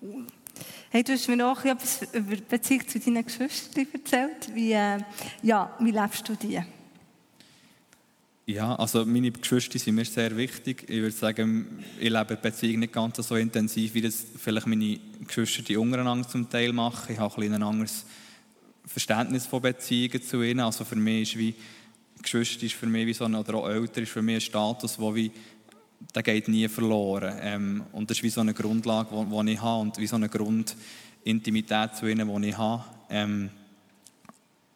Cool. 0.00 0.26
Hey, 0.90 1.02
du 1.04 1.12
hast 1.12 1.28
mir 1.28 1.36
noch 1.36 1.64
etwas 1.64 2.02
über 2.12 2.36
die 2.36 2.42
Beziehung 2.42 2.88
zu 2.88 2.98
deinen 2.98 3.24
Geschwistern 3.24 3.86
erzählt. 3.92 4.54
Wie, 4.54 4.72
äh, 4.72 4.98
ja, 5.42 5.76
wie 5.80 5.90
lebst 5.90 6.28
du 6.28 6.34
die? 6.34 6.60
Ja, 8.46 8.74
also 8.76 9.04
meine 9.04 9.30
Geschwister 9.30 9.78
sind 9.78 9.96
mir 9.96 10.06
sehr 10.06 10.34
wichtig. 10.34 10.84
Ich 10.88 11.02
würde 11.02 11.10
sagen, 11.10 11.84
ich 12.00 12.08
lebe 12.08 12.34
die 12.34 12.40
Beziehung 12.40 12.78
nicht 12.78 12.94
ganz 12.94 13.18
so 13.18 13.36
intensiv, 13.36 13.92
wie 13.92 14.00
das 14.00 14.24
vielleicht 14.38 14.66
meine 14.66 14.98
Geschwister 15.26 15.62
die 15.62 15.76
untereinander 15.76 16.26
zum 16.26 16.48
Teil 16.48 16.72
machen. 16.72 17.12
Ich 17.12 17.18
habe 17.18 17.42
ein, 17.42 17.52
ein 17.52 17.62
anderes 17.62 18.06
Verständnis 18.86 19.44
von 19.44 19.60
Beziehungen 19.60 20.22
zu 20.22 20.42
ihnen. 20.42 20.60
Also 20.60 20.86
für 20.86 20.96
mich 20.96 21.34
ist 21.34 21.38
wie 21.38 21.54
Geschwister 22.22 22.64
ist 22.64 22.74
für 22.74 22.86
mich 22.86 23.06
wie 23.06 23.12
so 23.12 23.26
ein, 23.26 23.34
oder 23.34 23.54
auch 23.54 23.68
Eltern 23.68 24.04
ist 24.04 24.12
für 24.12 24.22
mich 24.22 24.36
ein 24.36 24.40
Status, 24.40 24.98
wo 24.98 25.14
wie 25.14 25.30
der 26.14 26.22
geht 26.22 26.48
nie 26.48 26.68
verloren. 26.68 27.36
Ähm, 27.40 27.84
und 27.92 28.10
das 28.10 28.18
ist 28.18 28.22
wie 28.22 28.30
so 28.30 28.40
eine 28.40 28.54
Grundlage, 28.54 29.08
die 29.14 29.52
ich 29.52 29.62
habe 29.62 29.80
und 29.82 29.98
wie 29.98 30.06
so 30.06 30.16
eine 30.16 30.28
Grundintimität 30.28 31.96
zu 31.96 32.06
ihnen, 32.06 32.42
die 32.42 32.48
ich 32.48 32.58
habe. 32.58 32.84
Ähm, 33.10 33.50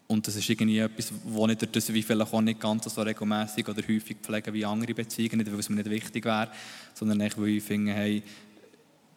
und 0.08 0.26
das 0.26 0.36
ist 0.36 0.48
irgendwie 0.50 0.78
etwas, 0.78 1.10
wo 1.24 1.48
ich 1.48 1.56
das 1.56 1.92
wie 1.92 2.02
vielleicht 2.02 2.34
auch 2.34 2.40
nicht 2.42 2.60
ganz 2.60 2.84
so 2.84 3.00
regelmäßig 3.00 3.66
oder 3.66 3.82
häufig 3.82 4.18
pflege 4.22 4.52
wie 4.52 4.64
andere 4.64 4.92
Beziehungen, 4.92 5.38
nicht 5.38 5.50
weil 5.50 5.60
es 5.60 5.70
mir 5.70 5.76
nicht 5.76 5.88
wichtig 5.88 6.24
wäre, 6.26 6.50
sondern 6.92 7.20
echt, 7.20 7.40
weil 7.40 7.48
ich 7.48 7.62
finde, 7.62 7.92
hey, 7.94 8.22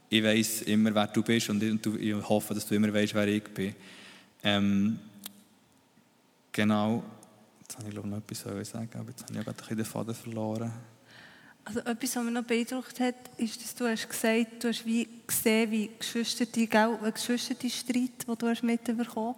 ich 0.07 0.23
weiß 0.23 0.61
immer, 0.63 0.95
wer 0.95 1.07
du 1.07 1.21
bist 1.21 1.49
und 1.49 1.61
ich 1.61 2.29
hoffe, 2.29 2.53
dass 2.53 2.65
du 2.65 2.75
immer 2.75 2.93
weißt, 2.93 3.13
wer 3.13 3.27
ich 3.27 3.43
bin. 3.43 3.75
Ähm, 4.43 4.99
genau. 6.51 7.03
Jetzt 7.61 7.77
habe 7.77 7.89
ich 7.89 7.95
noch 7.95 8.17
etwas 8.17 8.69
sagen, 8.69 8.89
aber 8.93 9.09
jetzt 9.09 9.23
habe 9.23 9.33
ich 9.33 9.43
gerade 9.43 9.49
ein 9.49 9.55
bisschen 9.55 9.77
den 9.77 9.85
Faden 9.85 10.15
verloren. 10.15 10.71
Also 11.67 11.79
etwas, 11.79 12.15
was 12.15 12.23
mich 12.23 12.33
noch 12.33 12.43
beeindruckt 12.43 12.99
hat, 12.99 13.15
ist, 13.37 13.59
dass 13.61 13.73
du 13.73 13.87
hast 13.87 14.07
gesagt, 14.07 14.63
du 14.63 14.67
hast 14.67 14.85
wie 14.85 15.07
gesehen, 15.25 15.71
wie 15.71 15.89
Geschwister, 15.97 16.45
die, 16.45 16.69
ein 16.71 17.13
Geschwister-Streit, 17.13 18.27
den 18.27 18.37
du 18.37 18.47
hast 18.47 18.61
mitbekommen 18.63 19.35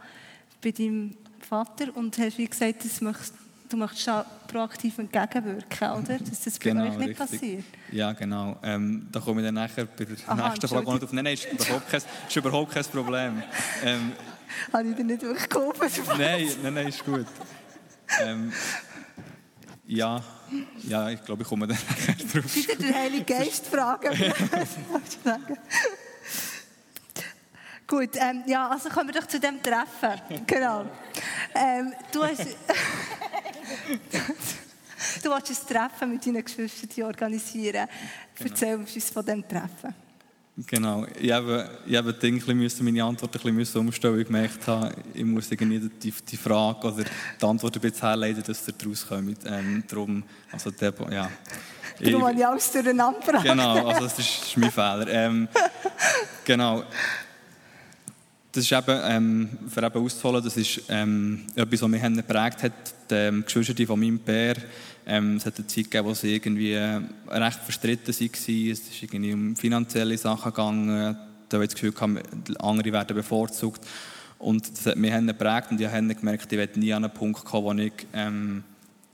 bei 0.62 0.72
deinem 0.72 1.16
Vater 1.40 1.96
und 1.96 2.18
hast 2.18 2.38
wie 2.38 2.48
gesagt, 2.48 2.84
das 2.84 3.00
möchtest, 3.00 3.34
du 3.70 3.78
möchtest 3.78 4.10
auch 4.10 4.26
proaktiv 4.48 4.98
entgegenwirken, 4.98 5.92
oder? 5.92 6.20
Dass 6.20 6.44
das 6.44 6.60
bei 6.60 6.72
genau, 6.72 6.84
euch 6.84 6.98
nicht 6.98 7.00
richtig. 7.00 7.18
passiert. 7.18 7.64
Ja, 7.94 8.12
genau. 8.12 8.58
Ähm, 8.62 9.08
da 9.10 9.22
komme 9.22 9.40
ich 9.40 9.48
dann 9.48 9.56
nachher 9.56 9.86
bei 9.86 10.04
der 10.04 10.18
Aha, 10.28 10.50
nächsten 10.50 10.68
Frage 10.68 10.94
nicht 10.94 11.04
auf. 11.06 11.14
Nein, 11.14 11.24
nein, 11.24 11.34
ist 11.34 11.48
überhaupt 11.50 11.90
kein, 11.90 12.02
ist 12.28 12.36
überhaupt 12.36 12.74
kein 12.74 12.84
Problem. 12.84 13.44
Ähm, 13.86 14.12
Habe 14.74 14.90
ich 14.90 14.96
dir 14.98 15.04
nicht 15.06 15.22
wirklich 15.22 15.48
geholfen? 15.48 16.04
nein, 16.18 16.50
nein, 16.62 16.74
nein, 16.74 16.88
ist 16.90 17.06
gut. 17.06 17.26
Ähm, 18.22 18.52
ja, 19.88 20.22
ja, 20.84 21.10
ich 21.10 21.24
glaube, 21.24 21.44
ich 21.44 21.50
komme 21.50 21.66
dann 21.68 21.78
drauf. 22.34 22.56
Wieder 22.56 22.76
den 22.76 22.94
Heiligen 22.94 23.26
Geist 23.26 23.68
fragen. 23.68 24.10
Gut, 27.88 28.10
ähm, 28.16 28.44
ja, 28.48 28.68
also 28.68 28.90
kommen 28.90 29.08
wir 29.14 29.22
doch 29.22 29.28
zu 29.28 29.40
dem 29.40 29.64
Treffen. 29.64 30.22
Genau. 30.46 30.86
Ähm, 31.56 31.94
du 32.12 32.22
hast... 32.22 32.42
du 35.24 35.30
willst 35.30 35.50
ein 35.50 35.68
Treffen 35.68 36.12
mit 36.12 36.26
deinen 36.26 36.44
Geschwistern 36.44 37.06
organisieren. 37.06 37.88
Genau. 38.36 38.50
Erzähl 38.50 38.76
uns 38.76 39.10
von 39.10 39.24
diesem 39.26 39.48
Treffen. 39.48 40.07
Genau. 40.66 41.06
Ich 41.20 41.32
habe, 41.32 41.70
ich 41.86 41.96
habe 41.96 42.16
müssen, 42.56 42.84
meine 42.84 43.04
Antwort 43.04 43.46
ein 43.46 43.56
bisschen 43.56 43.82
umstellen, 43.82 44.16
weil 44.16 44.22
ich 44.22 44.28
gemerkt 44.28 44.66
habe, 44.66 44.92
ich 45.14 45.24
muss 45.24 45.52
irgendwie 45.52 45.88
die, 46.02 46.12
die 46.12 46.38
Frage 46.38 46.88
oder 46.88 47.04
die 47.40 47.46
Antwort 47.46 47.76
ein 47.76 47.82
bisschen 47.82 48.08
herleiten, 48.08 48.42
dass 48.42 48.68
ihr 48.68 48.74
daraus 48.76 49.08
kommt. 49.08 49.38
Ähm, 49.46 49.84
darum, 49.88 50.24
also 50.52 50.72
der, 50.72 50.94
ja. 51.12 51.30
Darum 52.00 52.26
habe 52.26 52.38
ich 52.38 52.46
alles 52.46 52.72
durcheinander 52.72 53.42
Genau, 53.44 53.88
also 53.88 54.06
das 54.06 54.18
ist, 54.18 54.40
das 54.40 54.48
ist 54.48 54.58
mein 54.58 54.72
Fehler. 54.72 55.08
Ähm, 55.10 55.48
genau. 56.44 56.84
Das 58.58 58.64
ist 58.64 58.72
eben, 58.72 59.00
ähm, 59.04 59.50
für 59.70 59.84
eben 59.84 60.04
auszuholen, 60.04 60.44
das 60.44 60.58
ist 60.58 60.82
ähm, 60.90 61.44
etwas, 61.54 61.80
was 61.80 61.90
mich 61.90 62.02
geprägt 62.02 62.64
hat. 62.64 62.72
Die 63.08 63.14
ähm, 63.14 63.44
Geschwister 63.46 63.86
von 63.86 64.00
meinem 64.00 64.18
Bär, 64.18 64.56
ähm, 65.06 65.36
es 65.36 65.46
hat 65.46 65.58
eine 65.58 65.68
Zeit 65.68 65.84
gegeben, 65.84 66.08
wo 66.08 66.16
sie 66.16 66.34
irgendwie 66.34 66.72
äh, 66.72 67.00
recht 67.30 67.60
verstritten 67.60 68.08
waren. 68.08 68.32
Es 68.72 68.80
ist 68.80 69.04
irgendwie 69.04 69.32
um 69.32 69.56
finanzielle 69.56 70.18
Sachen 70.18 70.52
gegangen. 70.52 70.88
Da 71.48 71.56
habe 71.56 71.66
ich 71.66 71.70
das 71.70 71.76
Gefühl, 71.80 71.92
gehabt, 71.92 72.60
andere 72.60 72.92
werden 72.92 73.16
bevorzugt. 73.16 73.86
Und 74.40 74.68
das 74.76 74.88
hat 74.88 74.96
mich 74.98 75.14
geprägt 75.14 75.68
und 75.70 75.80
ich 75.80 75.88
habe 75.88 76.16
gemerkt, 76.16 76.52
ich 76.52 76.58
werde 76.58 76.80
nie 76.80 76.94
an 76.94 77.04
einen 77.04 77.14
Punkt 77.14 77.46
kommen, 77.46 77.64
wo 77.64 77.74
ich, 77.74 77.94
ähm, 78.14 78.64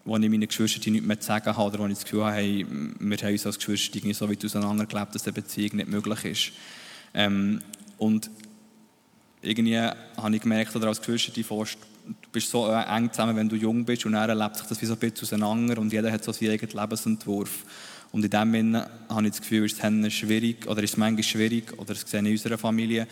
wo 0.05 0.15
ich 0.15 0.29
meine 0.29 0.47
Geschwister 0.47 0.89
nichts 0.89 1.05
mehr 1.05 1.19
zu 1.19 1.27
sagen 1.27 1.47
habe 1.47 1.67
oder 1.67 1.79
wo 1.79 1.87
ich 1.87 1.95
das 1.95 2.05
Gefühl 2.05 2.23
habe, 2.23 2.35
hey, 2.35 2.65
wir 2.97 3.17
haben 3.17 3.31
uns 3.33 3.45
als 3.45 3.57
Geschwister 3.57 3.99
so 4.13 4.29
weit 4.29 4.45
auseinandergelebt, 4.45 5.13
dass 5.13 5.25
eine 5.25 5.33
Beziehung 5.33 5.75
nicht 5.75 5.89
möglich 5.89 6.23
ist. 6.23 6.51
Ähm, 7.13 7.59
und 7.97 8.29
irgendwie 9.43 9.77
habe 9.77 10.35
ich 10.35 10.41
gemerkt, 10.41 10.75
oder 10.75 10.87
als 10.87 11.01
Geschwister, 11.01 11.31
du 11.41 12.29
bist 12.31 12.49
so 12.49 12.67
eng 12.67 13.11
zusammen, 13.11 13.35
wenn 13.35 13.49
du 13.49 13.55
jung 13.55 13.85
bist 13.85 14.05
und 14.05 14.13
dann 14.13 14.37
lebt 14.37 14.57
sich 14.57 14.67
das 14.67 14.81
wie 14.81 14.85
so 14.85 14.93
ein 14.93 14.99
bisschen 14.99 15.23
auseinander 15.23 15.79
und 15.79 15.91
jeder 15.91 16.11
hat 16.11 16.23
so 16.23 16.31
seinen 16.31 16.51
eigenen 16.51 16.81
Lebensentwurf. 16.81 17.65
Und 18.11 18.23
in 18.23 18.29
dem 18.29 18.51
Sinne 18.51 18.89
habe 19.09 19.25
ich 19.25 19.31
das 19.31 19.41
Gefühl, 19.41 19.65
ist 19.65 19.83
es 19.83 20.13
schwierig, 20.13 20.67
oder 20.67 20.83
ist 20.83 20.91
es 20.91 20.97
manchmal 20.97 21.23
schwierig, 21.23 21.73
oder 21.77 21.93
das 21.93 22.01
sehe 22.09 22.19
in 22.19 22.27
unserer 22.27 22.57
Familie, 22.57 23.07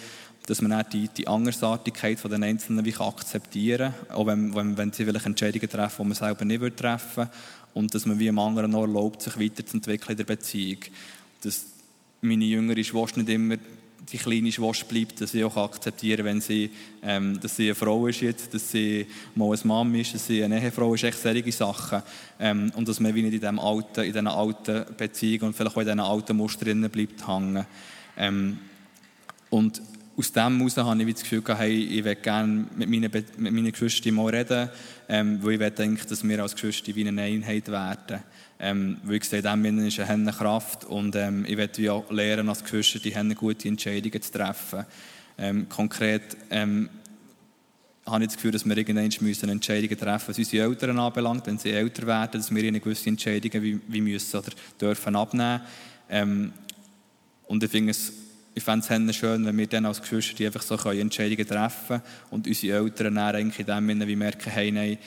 dass 0.46 0.62
man 0.62 0.84
die, 0.91 1.08
die 1.08 1.28
Andersartigkeit 1.28 2.20
von 2.20 2.32
den 2.32 2.44
Einzelnen 2.44 2.86
wie 2.86 2.96
akzeptieren 2.96 3.94
kann, 4.08 4.15
auch 4.15 4.28
wenn, 4.28 4.54
wenn, 4.56 4.78
wenn 4.78 4.91
sie 4.91 5.06
vielleicht 5.06 5.26
Entscheidungen 5.26 5.70
treffen, 5.70 6.04
die 6.04 6.08
man 6.08 6.15
selber 6.15 6.46
nicht 6.46 6.78
treffen 6.78 7.17
würde, 7.17 7.32
und 7.74 7.94
dass 7.96 8.06
man 8.06 8.20
wie 8.20 8.28
einem 8.28 8.39
anderen 8.39 8.72
noch 8.72 8.82
erlaubt, 8.82 9.22
sich 9.22 9.39
weiterzuentwickeln 9.39 10.12
in 10.12 10.17
der 10.17 10.24
Beziehung. 10.26 10.80
Dass 11.41 11.65
meine 12.22 12.46
jüngere 12.46 12.84
Schwester 12.84 13.20
nicht 13.20 13.30
immer 13.30 13.56
die 14.12 14.18
kleine 14.18 14.52
Schwester 14.52 14.86
bleibt, 14.86 15.22
dass 15.22 15.32
sie 15.32 15.44
auch 15.44 15.56
akzeptieren 15.58 16.26
wenn 16.26 16.42
sie, 16.42 16.72
ähm, 17.04 17.40
dass 17.40 17.56
sie 17.56 17.66
eine 17.66 17.76
Frau 17.76 18.08
ist 18.08 18.22
jetzt, 18.22 18.54
dass 18.54 18.72
sie 18.72 19.06
mal 19.36 19.54
eine 19.54 19.62
Mom 19.64 19.96
ist, 19.96 20.16
dass 20.16 20.28
sie 20.28 20.44
eine 20.44 20.62
Ehefrau 20.62 20.94
ist, 20.94 21.04
echt 21.04 21.22
solche 21.22 21.52
Sachen. 21.52 22.02
Ähm, 22.40 22.72
und 22.76 22.88
dass 22.88 23.00
man 23.00 23.14
nicht 23.14 23.26
in, 23.26 23.32
diesem 23.32 23.60
alten, 23.60 24.02
in 24.02 24.12
diesen 24.12 24.28
alten 24.28 24.86
Beziehungen 24.98 25.48
und 25.48 25.56
vielleicht 25.56 25.76
auch 25.76 25.82
in 25.82 25.88
diesen 25.88 26.00
alten 26.00 26.38
Mustern 26.38 26.90
bleibt 26.90 27.28
hängen. 27.28 27.66
Ähm, 28.18 28.58
und 29.50 29.82
aus 30.18 30.32
dem 30.32 30.58
heraus 30.58 30.78
habe 30.78 31.04
ich 31.04 31.14
das 31.14 31.24
Gefühl 31.24 31.42
gehabt, 31.42 31.62
hey, 31.62 31.84
ich 31.84 32.04
will 32.04 32.16
gerne 32.16 32.66
mit 32.76 32.90
meinen, 32.90 33.12
mit 33.38 33.54
meinen 33.54 33.72
Geschwistern 33.72 34.14
mal 34.14 34.34
reden, 34.34 34.70
ähm, 35.10 35.40
weil 35.42 35.62
ich 35.62 35.74
denke, 35.74 36.06
dass 36.06 36.28
wir 36.28 36.42
als 36.42 36.54
Geschwister 36.54 36.96
wie 36.96 37.08
eine 37.08 37.22
Einheit 37.22 37.68
werden. 37.70 38.22
Ähm, 38.63 38.97
weil 39.04 39.15
ich 39.15 39.34
in 39.34 39.41
dem 39.41 39.88
ist 39.88 40.00
eine 40.00 40.32
Kraft 40.32 40.86
und 40.86 41.15
ähm, 41.15 41.45
ich 41.47 41.58
will 41.58 41.89
auch 41.89 42.12
lernen, 42.12 42.47
als 42.47 42.63
Geschwister 42.63 43.00
die 43.00 43.36
gute 43.36 43.67
Entscheidungen 43.67 44.21
zu 44.21 44.32
treffen. 44.32 44.86
Ähm, 45.39 45.67
konkret 45.67 46.38
ähm, 46.52 46.88
habe 48.06 48.24
ich 48.24 48.28
das 48.28 48.36
Gefühl, 48.36 48.52
dass 48.52 48.63
wir 48.63 48.78
irgendwann 48.78 49.10
müssen 49.21 49.50
Entscheidungen 49.50 49.97
treffen 49.97 50.28
müssen, 50.28 50.30
was 50.30 50.38
unsere 50.38 50.63
Eltern 50.63 51.00
anbelangt, 51.00 51.47
wenn 51.47 51.58
sie 51.58 51.71
älter 51.71 52.06
werden, 52.06 52.39
dass 52.39 52.54
wir 52.54 52.63
ihnen 52.63 52.80
gewisse 52.80 53.10
Entscheidungen 53.10 53.63
wie, 53.63 53.80
wie 53.88 54.02
müssen 54.02 54.38
oder 54.38 54.52
dürfen 54.80 55.15
abnehmen. 55.15 55.62
Ähm, 56.08 56.54
und 57.47 57.63
ich 57.63 57.71
finde 57.71 57.91
es 57.91 58.13
ich 58.54 58.63
fände 58.63 58.86
es 59.10 59.15
schön, 59.15 59.45
wenn 59.45 59.58
wir 59.58 59.67
dann 59.67 59.86
als 59.86 60.02
Geschwister 60.02 60.45
einfach 60.45 60.62
so 60.62 60.76
Entscheidungen 60.76 61.47
treffen 61.47 61.88
können 61.88 62.02
und 62.32 62.47
unsere 62.47 62.78
Eltern 62.78 63.15
dann 63.15 63.36
eigentlich 63.36 63.60
in 63.60 63.65
dem 63.65 63.88
Sinne 63.88 64.08
wie 64.08 64.15
merken, 64.15 64.52
hey, 64.52 64.71
nein, 64.71 64.97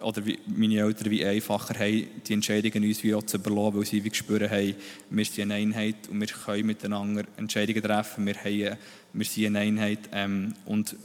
oder 0.00 0.24
wie 0.24 0.38
meine 0.46 0.78
Eltern 0.78 1.10
wie 1.10 1.24
einfacher 1.24 1.78
haben, 1.78 2.06
die 2.26 2.32
Entscheidungen 2.32 2.84
uns 2.84 3.02
wie 3.02 3.14
auch 3.14 3.22
zu 3.22 3.36
überlassen, 3.36 3.78
weil 3.78 3.86
sie 3.86 4.04
wie 4.04 4.14
spüren, 4.14 4.48
hey, 4.48 4.74
wir 5.10 5.24
sind 5.24 5.52
eine 5.52 5.54
Einheit 5.54 6.08
und 6.10 6.20
wir 6.20 6.26
können 6.26 6.66
miteinander 6.66 7.24
Entscheidungen 7.36 7.82
treffen, 7.82 8.26
wir, 8.26 8.34
haben, 8.34 8.78
wir 9.12 9.26
sind 9.26 9.56
eine 9.56 9.58
Einheit 9.60 10.00
ähm, 10.12 10.54
und 10.64 10.96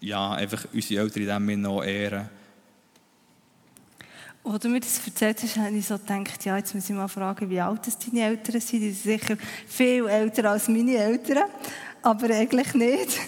ja, 0.00 0.32
einfach 0.32 0.66
unsere 0.72 1.02
Eltern 1.02 1.48
in 1.48 1.62
dem 1.62 1.66
auch 1.66 1.82
ehren. 1.82 2.28
Als 4.44 4.62
du 4.62 4.68
mir 4.68 4.80
das 4.80 5.00
erzählt 5.04 5.42
hast, 5.42 5.56
habe 5.58 5.76
ich 5.76 5.86
so 5.86 5.98
gedacht, 5.98 6.44
ja, 6.44 6.56
jetzt 6.56 6.74
muss 6.74 6.88
ich 6.88 6.96
mal 6.96 7.08
fragen, 7.08 7.50
wie 7.50 7.60
alt 7.60 7.80
deine 8.06 8.24
Eltern 8.24 8.60
sind. 8.60 8.80
Die 8.80 8.92
sind 8.92 9.20
sicher 9.20 9.36
viel 9.66 10.06
älter 10.06 10.50
als 10.50 10.68
meine 10.68 10.96
Eltern, 10.96 11.44
aber 12.02 12.30
eigentlich 12.30 12.74
nicht. 12.74 13.18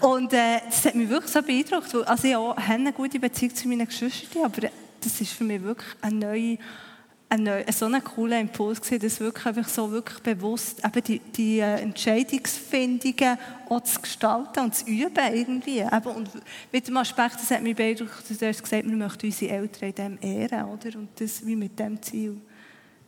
Und 0.00 0.32
äh, 0.32 0.60
das 0.66 0.84
hat 0.84 0.94
mich 0.94 1.08
wirklich 1.08 1.32
so 1.32 1.42
beeindruckt. 1.42 1.94
Also 2.08 2.28
ich 2.28 2.34
habe 2.34 2.60
eine 2.60 2.92
gute 2.92 3.18
Beziehung 3.18 3.54
zu 3.54 3.68
meinen 3.68 3.86
Geschwistern, 3.86 4.44
aber 4.44 4.68
das 5.00 5.20
ist 5.20 5.32
für 5.32 5.44
mich 5.44 5.62
wirklich 5.62 5.88
eine 6.02 6.16
neue 6.16 6.58
ein, 7.30 7.64
so 7.72 7.86
ein 7.86 8.02
cooler 8.02 8.40
Impuls 8.40 8.80
gewesen, 8.80 9.02
das 9.02 9.20
wirklich 9.20 9.46
einfach 9.46 9.68
so 9.68 9.90
wirklich 9.90 10.18
bewusst 10.20 10.82
eben 10.84 11.04
die, 11.04 11.18
die 11.18 11.58
äh, 11.58 11.80
Entscheidungsfindungen 11.80 13.38
auch 13.68 13.82
zu 13.82 14.00
gestalten 14.00 14.60
und 14.60 14.74
zu 14.74 14.86
üben 14.86 15.34
irgendwie. 15.34 15.80
Eben, 15.80 16.14
und 16.14 16.30
mit 16.72 16.88
dem 16.88 16.96
Aspekt, 16.96 17.34
das 17.34 17.50
hat 17.50 17.62
mich 17.62 17.76
beeindruckt, 17.76 18.24
du 18.28 18.46
hast 18.46 18.62
gesagt, 18.62 18.86
wir 18.86 18.96
möchten 18.96 19.26
unsere 19.26 19.52
Eltern 19.52 19.88
in 19.90 19.94
dem 19.94 20.18
ehren, 20.22 20.64
oder? 20.64 20.98
Und 20.98 21.08
das 21.20 21.44
wie 21.44 21.56
mit 21.56 21.78
dem 21.78 22.00
Ziel. 22.00 22.40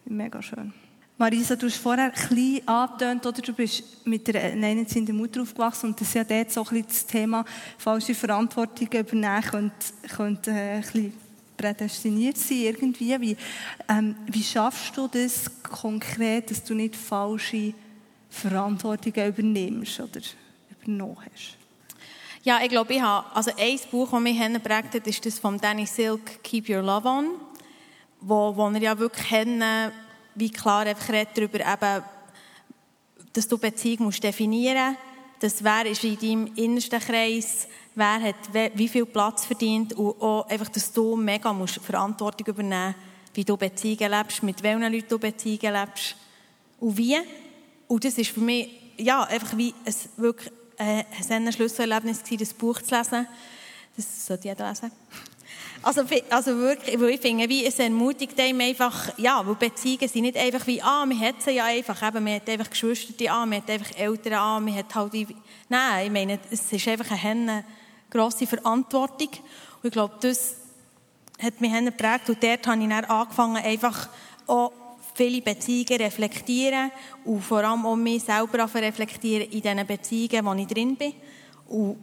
Mega 0.04 0.42
schön. 0.42 0.72
Marisa, 1.20 1.54
du 1.54 1.66
hast 1.66 1.76
vorher 1.76 2.06
ein 2.06 2.12
bisschen 2.12 2.66
angetönt, 2.66 3.26
oder? 3.26 3.42
Du 3.42 3.52
bist 3.52 4.06
mit 4.06 4.26
einer 4.34 4.42
alleinerziehenden 4.54 5.14
Mutter 5.14 5.42
aufgewachsen 5.42 5.90
und 5.90 6.00
das 6.00 6.08
ist 6.08 6.14
ja 6.14 6.24
dort 6.24 6.50
so 6.50 6.62
ein 6.62 6.68
bisschen 6.68 6.86
das 6.88 7.06
Thema 7.06 7.44
falsche 7.76 8.14
Verantwortung 8.14 8.88
übernehmen 8.90 9.42
könnte, 9.42 9.86
könnte 10.16 10.50
äh, 10.50 10.76
ein 10.76 10.80
bisschen 10.80 11.12
prädestiniert 11.58 12.38
sein 12.38 12.60
irgendwie. 12.60 13.20
Wie, 13.20 13.36
ähm, 13.90 14.16
wie 14.28 14.42
schaffst 14.42 14.96
du 14.96 15.08
das 15.08 15.50
konkret, 15.62 16.50
dass 16.50 16.64
du 16.64 16.72
nicht 16.72 16.96
falsche 16.96 17.74
Verantwortungen 18.30 19.28
übernimmst 19.28 20.00
oder 20.00 20.22
übernommen 20.70 21.18
hast? 21.20 21.58
Ja, 22.44 22.60
ich 22.62 22.70
glaube, 22.70 22.94
ich 22.94 23.02
habe, 23.02 23.26
also 23.36 23.50
ein 23.58 23.78
Buch, 23.90 24.10
das 24.10 24.20
mich 24.20 24.38
geprägt 24.40 24.94
hat, 24.94 25.06
ist 25.06 25.26
das 25.26 25.38
von 25.38 25.58
Danny 25.58 25.84
Silk, 25.84 26.42
Keep 26.42 26.70
Your 26.70 26.80
Love 26.80 27.06
On, 27.06 27.26
wo, 28.22 28.56
wo 28.56 28.70
er 28.70 28.80
ja 28.80 28.98
wirklich 28.98 29.30
haben, 29.30 29.62
wie 30.34 30.50
klar 30.50 30.86
einfach 30.86 31.08
redet 31.08 31.36
darüber, 31.36 31.60
eben, 31.60 32.04
dass 33.32 33.48
du 33.48 33.58
Beziehung 33.58 34.04
musst 34.06 34.22
definieren 34.22 34.90
musst, 34.90 34.98
dass 35.40 35.64
wer 35.64 35.86
ist 35.86 36.04
in 36.04 36.18
deinem 36.18 36.54
innersten 36.54 37.00
Kreis 37.00 37.66
wer 37.94 38.20
hat 38.22 38.74
wie 38.74 38.88
viel 38.88 39.06
Platz 39.06 39.44
verdient 39.44 39.92
und 39.94 40.20
auch 40.20 40.48
einfach, 40.48 40.68
dass 40.68 40.92
du 40.92 41.16
mega 41.16 41.52
musst 41.52 41.80
Verantwortung 41.80 42.46
übernehmen 42.46 42.94
wie 43.34 43.44
du 43.44 43.56
Beziehungen 43.56 44.10
lebst, 44.10 44.42
mit 44.42 44.62
welchen 44.62 44.92
Leuten 44.92 45.08
du 45.08 45.18
Beziehungen 45.18 45.72
lebst 45.72 46.16
und 46.80 46.96
wie. 46.96 47.16
Und 47.86 48.04
das 48.04 48.18
ist 48.18 48.30
für 48.30 48.40
mich 48.40 48.68
ja, 48.96 49.22
einfach 49.24 49.56
wie 49.56 49.72
ein, 49.84 49.94
wirklich 50.16 50.52
äh, 50.78 51.04
ein 51.28 51.52
Schlüsselerlebnis 51.52 52.22
gewesen, 52.22 52.38
das 52.38 52.54
Buch 52.54 52.82
zu 52.82 52.96
lesen. 52.96 53.26
Das 53.96 54.26
sollte 54.26 54.48
jeder 54.48 54.68
lesen. 54.68 54.90
Also, 55.82 56.02
also 56.28 56.58
wirklich, 56.58 57.00
weil 57.00 57.10
ich 57.10 57.20
finde, 57.20 57.48
wie 57.48 57.64
es 57.64 57.78
ermutigt 57.78 58.38
einem 58.38 58.60
einfach, 58.60 59.16
ja, 59.16 59.42
weil 59.46 59.54
Beziehungen 59.54 60.08
sind 60.08 60.22
nicht 60.22 60.36
einfach 60.36 60.66
wie, 60.66 60.82
ah, 60.82 61.06
man 61.06 61.18
hat 61.18 61.40
sie 61.42 61.52
ja 61.52 61.64
einfach, 61.64 62.06
eben, 62.06 62.22
man 62.22 62.34
hat 62.34 62.48
einfach 62.50 62.68
Geschwister, 62.68 63.32
ah, 63.32 63.46
man 63.46 63.62
hat 63.62 63.70
einfach 63.70 63.96
Eltern, 63.96 64.34
ah, 64.34 64.60
man 64.60 64.74
hat 64.74 64.94
halt, 64.94 65.12
nein, 65.70 66.06
ich 66.06 66.12
meine, 66.12 66.38
es 66.50 66.70
ist 66.70 66.86
einfach 66.86 67.10
eine 67.24 67.64
grosse 68.10 68.46
Verantwortung. 68.46 69.30
Und 69.82 69.84
ich 69.84 69.92
glaube, 69.92 70.14
das 70.20 70.56
hat 71.40 71.60
mich 71.62 71.72
geprägt. 71.72 72.28
Und 72.28 72.42
dort 72.42 72.66
habe 72.66 72.82
ich 72.82 72.88
dann 72.88 73.04
angefangen, 73.06 73.64
einfach 73.64 74.10
auch 74.46 74.72
viele 75.14 75.40
Beziehungen 75.40 76.02
reflektieren 76.02 76.90
und 77.24 77.42
vor 77.42 77.64
allem 77.64 77.86
auch 77.86 77.96
mich 77.96 78.22
selber 78.22 78.68
reflektieren 78.74 79.50
in 79.50 79.62
diesen 79.62 79.86
Beziehungen, 79.86 80.44
wo 80.44 80.52
ich 80.54 80.66
drin 80.66 80.96
bin. 80.96 81.14
Und 81.68 81.96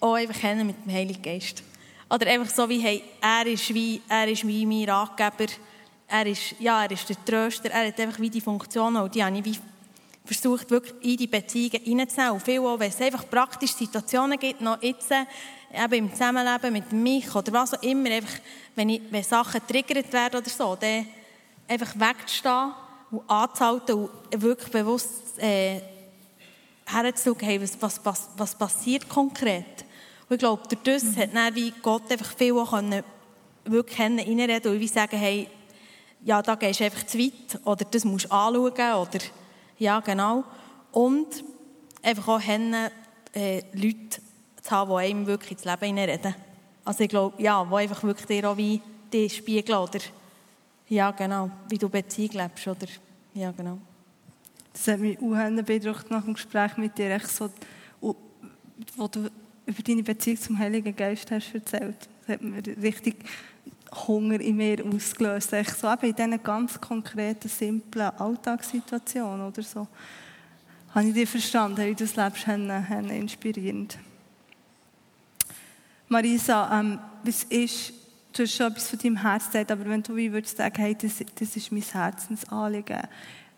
auch 0.00 0.14
einfach 0.14 0.54
mit 0.54 0.84
dem 0.84 0.92
Heiligen 0.92 1.22
Geist. 1.22 1.62
Oder 2.08 2.26
einfach 2.28 2.54
so 2.54 2.68
wie, 2.68 2.78
hey, 2.78 3.02
er 3.20 3.46
ist 3.46 3.72
wie, 3.74 4.00
er 4.08 4.28
ist 4.28 4.46
wie 4.46 4.64
mein 4.64 4.88
Ratgeber. 4.88 5.52
Er 6.08 6.26
ist, 6.26 6.54
ja, 6.60 6.84
er 6.84 6.90
ist 6.92 7.08
der 7.08 7.24
Tröster. 7.24 7.70
Er 7.70 7.88
hat 7.88 7.98
einfach 7.98 8.20
wie 8.20 8.30
die 8.30 8.40
Funktionen 8.40 9.02
und 9.02 9.14
die 9.14 9.24
habe 9.24 9.36
ich 9.38 9.44
wie 9.44 9.58
versucht, 10.24 10.70
wirklich 10.70 10.94
in 11.02 11.16
die 11.16 11.26
Beziehungen 11.26 11.82
hineinzunehmen. 11.82 12.40
Viel 12.40 12.60
auch, 12.60 12.78
wenn 12.78 12.90
es 12.90 13.00
einfach 13.00 13.28
praktische 13.28 13.74
Situationen 13.74 14.38
gibt, 14.38 14.60
noch 14.60 14.82
jetzt, 14.82 15.10
eben 15.72 15.92
im 15.92 16.12
Zusammenleben 16.12 16.72
mit 16.72 16.92
mich 16.92 17.34
oder 17.34 17.52
was 17.52 17.74
auch 17.74 17.82
immer, 17.82 18.10
einfach, 18.10 18.38
wenn, 18.74 18.88
ich, 18.88 19.02
wenn 19.10 19.22
Sachen 19.22 19.66
triggert 19.66 20.12
werden 20.12 20.40
oder 20.40 20.50
so, 20.50 20.76
dann 20.76 21.06
einfach 21.68 21.94
wegzustehen 21.94 22.72
und 23.10 23.30
anzuhalten 23.30 23.94
und 23.94 24.42
wirklich 24.42 24.70
bewusst 24.70 25.38
äh, 25.38 25.80
herzuschauen, 26.86 27.40
hey, 27.40 27.60
was, 27.80 27.98
was, 28.04 28.28
was 28.36 28.54
passiert 28.54 29.08
konkret. 29.08 29.84
Und 30.28 30.34
ich 30.34 30.38
glaube, 30.38 30.62
durch 30.68 30.82
das 30.82 31.04
mhm. 31.04 31.16
hat 31.16 31.34
dann 31.34 31.54
wie 31.54 31.72
Gott 31.82 32.10
einfach 32.10 32.36
viel 32.36 32.52
auch 32.54 32.70
können, 32.70 33.02
wirklich 33.64 34.00
reinreden 34.00 34.72
und 34.72 34.80
wie 34.80 34.88
sagen, 34.88 35.16
hey, 35.16 35.48
ja, 36.24 36.42
da 36.42 36.54
gehst 36.56 36.80
du 36.80 36.84
einfach 36.84 37.06
zu 37.06 37.18
weit 37.18 37.60
oder 37.64 37.84
das 37.84 38.04
musst 38.04 38.24
du 38.24 38.30
anschauen 38.32 38.72
oder 38.72 39.18
ja, 39.78 40.00
genau. 40.00 40.44
Und 40.90 41.44
einfach 42.02 42.28
auch 42.28 42.40
Hennen, 42.40 42.90
äh, 43.34 43.62
Leute 43.72 44.20
zu 44.62 44.70
haben, 44.70 44.90
die 44.90 44.96
einem 44.96 45.26
wirklich 45.26 45.52
ins 45.52 45.64
Leben 45.64 45.84
hineinreden. 45.84 46.34
Also 46.84 47.04
ich 47.04 47.10
glaube, 47.10 47.40
ja, 47.40 47.64
die 47.64 47.74
einfach 47.74 48.02
wirklich 48.02 48.26
dir 48.26 48.50
auch 48.50 48.56
wie 48.56 48.80
die 49.12 49.28
spiegeln, 49.28 49.78
oder 49.78 50.00
ja, 50.88 51.10
genau, 51.10 51.50
wie 51.68 51.78
du 51.78 51.88
Beziehung 51.88 52.32
lebst, 52.32 52.66
oder 52.66 52.86
ja, 53.34 53.52
genau. 53.52 53.78
Das 54.72 54.88
hat 54.88 55.00
mich 55.00 55.18
auch 55.18 55.62
beeindruckt 55.62 56.10
nach 56.10 56.24
dem 56.24 56.34
Gespräch 56.34 56.76
mit 56.76 56.96
dir, 56.96 57.10
echt 57.10 57.28
so, 57.28 57.50
wo 58.00 59.08
du 59.08 59.28
über 59.66 59.82
deine 59.82 60.02
Beziehung 60.02 60.40
zum 60.40 60.58
Heiligen 60.58 60.94
Geist 60.94 61.30
hast 61.30 61.52
erzählt. 61.52 62.08
Das 62.20 62.34
hat 62.34 62.42
mir 62.42 62.62
richtig 62.80 63.16
Hunger 64.06 64.40
in 64.40 64.56
mir 64.56 64.84
ausgelöst. 64.84 65.52
Ich 65.52 65.68
so 65.70 65.92
eben 65.92 66.06
in 66.06 66.14
diesen 66.14 66.42
ganz 66.42 66.80
konkreten, 66.80 67.48
simplen 67.48 68.10
Alltagssituationen 68.18 69.46
oder 69.46 69.62
so. 69.62 69.86
Habe 70.94 71.08
ich 71.08 71.14
dich 71.14 71.28
verstanden, 71.28 71.84
wie 71.84 71.94
du 71.94 72.04
das 72.04 72.16
lebst, 72.16 72.46
haben, 72.46 73.10
inspirierend. 73.10 73.98
Marisa, 76.08 76.80
ähm, 76.80 76.98
was 77.24 77.42
ist, 77.44 77.92
du 78.32 78.44
hast 78.44 78.54
schon 78.54 78.68
etwas 78.68 78.88
von 78.88 78.98
deinem 78.98 79.16
Herz 79.16 79.46
gesagt, 79.46 79.72
aber 79.72 79.84
wenn 79.86 80.02
du 80.02 80.14
wie 80.14 80.32
würdest 80.32 80.56
sagen, 80.56 80.76
hey, 80.76 80.94
das, 80.94 81.22
das 81.34 81.56
ist 81.56 81.72
mein 81.72 81.82
Herzensanliegen 81.82 83.02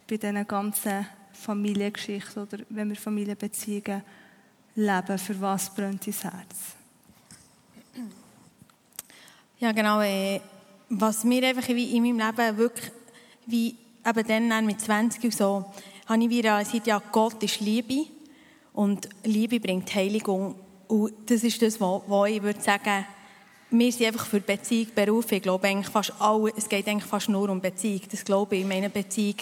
bei 0.09 0.17
diesen 0.17 0.47
ganzen 0.47 1.07
Familiengeschichten 1.33 2.43
oder 2.43 2.59
wenn 2.71 2.89
wir 2.89 2.97
Familienbeziehungen 2.97 4.03
leben, 4.75 5.19
für 5.19 5.41
was 5.41 5.75
brennt 5.75 6.07
dein 6.07 6.15
Herz? 6.15 6.57
Ja, 9.59 9.73
genau. 9.73 10.01
Äh, 10.01 10.41
was 10.91 11.25
mir 11.25 11.47
einfach 11.47 11.69
wie 11.69 11.97
in 11.97 12.03
meinem 12.03 12.19
Leben 12.19 12.57
wirklich, 12.57 12.91
wie 13.47 13.77
eben 14.07 14.49
dann 14.49 14.67
mit 14.67 14.81
20 14.81 15.25
und 15.25 15.35
so, 15.35 15.65
habe 16.07 16.23
ich 16.23 16.31
wieder 16.31 16.51
realisiert, 16.51 16.87
ja, 16.87 17.03
Gott 17.13 17.43
ist 17.43 17.61
Liebe 17.61 18.07
und 18.73 19.09
Liebe 19.25 19.61
bringt 19.61 19.95
Heiligung. 19.95 20.55
Und 20.87 21.13
das 21.27 21.43
ist 21.43 21.61
das, 21.61 21.81
wo, 21.81 22.25
ich 22.25 22.43
würde 22.43 22.61
sagen, 22.61 23.05
wir 23.71 23.93
sind 23.93 24.07
einfach 24.07 24.27
für 24.27 24.41
Beziehung 24.41 24.89
berufen. 24.95 25.35
Ich 25.35 25.43
glaube 25.43 25.69
eigentlich 25.69 25.93
fast 25.93 26.15
alle, 26.19 26.53
es 26.57 26.69
geht 26.69 26.89
eigentlich 26.89 27.05
fast 27.05 27.29
nur 27.29 27.51
um 27.51 27.61
Beziehung. 27.61 28.01
Das 28.11 28.25
glaube 28.25 28.57
ich, 28.57 28.65
meine 28.65 28.89
Beziehung 28.89 29.37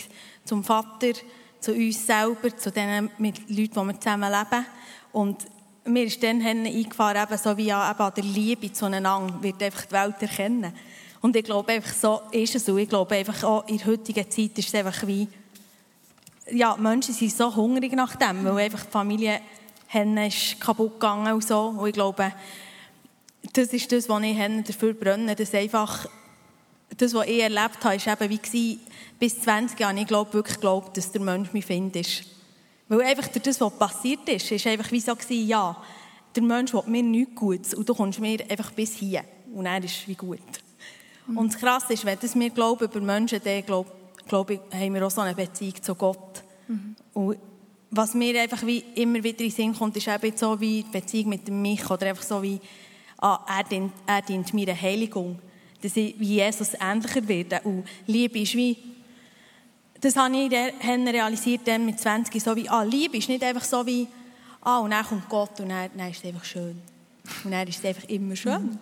zum 0.44 0.64
Vater, 0.64 1.12
zu 1.66 1.72
uns 1.72 2.06
selber, 2.06 2.56
zu 2.56 2.70
den 2.70 3.10
Leuten, 3.18 3.40
die 3.48 3.58
wir 3.74 4.00
zusammen 4.00 4.32
leben. 4.32 4.66
Und 5.12 5.46
mir 5.84 6.04
ist 6.04 6.22
dann 6.22 6.40
eingefahren, 6.42 7.22
eben 7.22 7.38
so 7.38 7.56
wie 7.56 7.66
ja, 7.66 7.90
eben 7.90 8.00
an 8.00 8.12
der 8.14 8.24
Liebe 8.24 8.72
zueinander 8.72 9.42
wird 9.42 9.62
einfach 9.62 9.84
die 9.84 9.92
Welt 9.92 10.22
erkennen. 10.22 10.72
Und 11.20 11.34
ich 11.34 11.44
glaube 11.44 11.72
einfach, 11.72 11.92
so 11.92 12.20
ist 12.30 12.54
es 12.54 12.66
so. 12.66 12.76
Ich 12.76 12.88
glaube 12.88 13.16
einfach 13.16 13.42
auch 13.42 13.66
in 13.66 13.78
der 13.78 13.86
heutigen 13.88 14.30
Zeit 14.30 14.56
ist 14.58 14.68
es 14.68 14.74
einfach 14.74 15.04
wie, 15.06 15.26
ja, 16.52 16.76
Menschen 16.76 17.14
sind 17.14 17.32
so 17.32 17.54
hungrig 17.54 17.92
nach 17.94 18.14
dem, 18.14 18.44
weil 18.44 18.66
einfach 18.66 18.84
die 18.84 18.90
Familie 18.92 19.40
ist 20.26 20.60
kaputt 20.60 20.92
gegangen 20.92 21.32
und 21.32 21.44
so. 21.44 21.74
Und 21.76 21.88
ich 21.88 21.94
glaube, 21.94 22.32
das 23.52 23.68
ist 23.68 23.90
das, 23.90 24.08
was 24.08 24.22
ich 24.22 24.36
dafür 24.36 24.94
brenne, 24.94 25.34
dass 25.34 25.54
einfach 25.54 26.06
das, 26.96 27.14
was 27.14 27.26
ich 27.26 27.40
erlebt 27.40 27.84
habe, 27.84 27.96
ist 27.96 28.06
eben 28.06 28.30
wie 28.30 28.80
bis 29.18 29.40
20 29.40 29.78
Jahre. 29.78 29.98
Ich 29.98 30.06
glaube 30.06 30.32
wirklich, 30.34 30.60
glaubt, 30.60 30.96
dass 30.96 31.10
der 31.12 31.20
Mensch 31.20 31.48
mein 31.52 31.62
Find 31.62 31.96
ist. 31.96 32.24
Weil 32.88 33.02
einfach 33.02 33.28
durch 33.28 33.42
das, 33.42 33.60
was 33.60 33.78
passiert 33.78 34.28
ist, 34.28 34.50
ist 34.50 34.66
einfach 34.66 34.90
wie 34.92 35.00
so 35.00 35.14
gewesen, 35.14 35.48
ja, 35.48 35.76
der 36.34 36.42
Mensch 36.42 36.72
will 36.72 36.82
mir 36.86 37.02
nichts 37.02 37.34
Gutes 37.34 37.74
und 37.74 37.88
du 37.88 37.94
kommst 37.94 38.20
mir 38.20 38.38
einfach 38.48 38.70
bis 38.72 38.94
hier. 38.94 39.24
Und 39.52 39.66
er 39.66 39.82
ist 39.82 40.06
wie 40.06 40.14
gut. 40.14 40.40
Mhm. 41.26 41.38
Und 41.38 41.52
das 41.52 41.60
Krasse 41.60 41.94
ist, 41.94 42.04
wenn 42.04 42.18
das 42.20 42.34
wir 42.34 42.50
glauben 42.50 42.84
über 42.84 43.00
Menschen, 43.00 43.40
dann 43.42 43.64
glaube 43.64 43.90
glaub 44.28 44.50
ich, 44.50 44.60
haben 44.72 44.94
wir 44.94 45.06
auch 45.06 45.10
so 45.10 45.20
eine 45.20 45.34
Beziehung 45.34 45.82
zu 45.82 45.94
Gott. 45.94 46.42
Mhm. 46.68 46.96
Und 47.14 47.38
was 47.90 48.14
mir 48.14 48.40
einfach 48.40 48.64
wie 48.66 48.84
immer 48.94 49.22
wieder 49.22 49.40
in 49.40 49.48
den 49.48 49.50
Sinn 49.50 49.74
kommt, 49.74 49.96
ist 49.96 50.08
eben 50.08 50.36
so 50.36 50.60
wie 50.60 50.82
die 50.82 50.90
Beziehung 50.90 51.30
mit 51.30 51.48
mich 51.48 51.88
oder 51.90 52.06
einfach 52.06 52.22
so 52.22 52.42
wie, 52.42 52.60
ah, 53.18 53.40
er, 53.48 53.64
dient, 53.64 53.92
er 54.06 54.22
dient 54.22 54.52
mir 54.52 54.68
eine 54.68 54.80
Heiligung, 54.80 55.38
dass 55.86 55.96
ich 55.96 56.18
wie 56.18 56.34
Jesus 56.34 56.72
ähnlicher 56.80 57.28
werde. 57.28 57.60
Und 57.62 57.84
Liebe 58.06 58.40
ist 58.40 58.54
wie, 58.54 58.76
das 60.00 60.16
habe 60.16 60.36
ich 60.36 60.50
dann 60.50 61.06
realisiert 61.06 61.60
dann 61.64 61.86
mit 61.86 62.00
20, 62.00 62.42
so 62.42 62.56
wie, 62.56 62.68
ah, 62.68 62.82
Liebe 62.82 63.16
ist 63.16 63.28
nicht 63.28 63.44
einfach 63.44 63.62
so 63.62 63.86
wie, 63.86 64.08
ah, 64.62 64.78
und 64.78 64.90
dann 64.90 65.04
kommt 65.04 65.28
Gott 65.28 65.60
und 65.60 65.68
dann, 65.68 65.88
dann 65.96 66.10
ist 66.10 66.18
es 66.18 66.24
einfach 66.24 66.44
schön. 66.44 66.76
Und 67.44 67.50
dann 67.52 67.68
ist 67.68 67.78
es 67.78 67.84
einfach 67.84 68.08
immer 68.08 68.34
schön. 68.34 68.62
Mhm. 68.62 68.78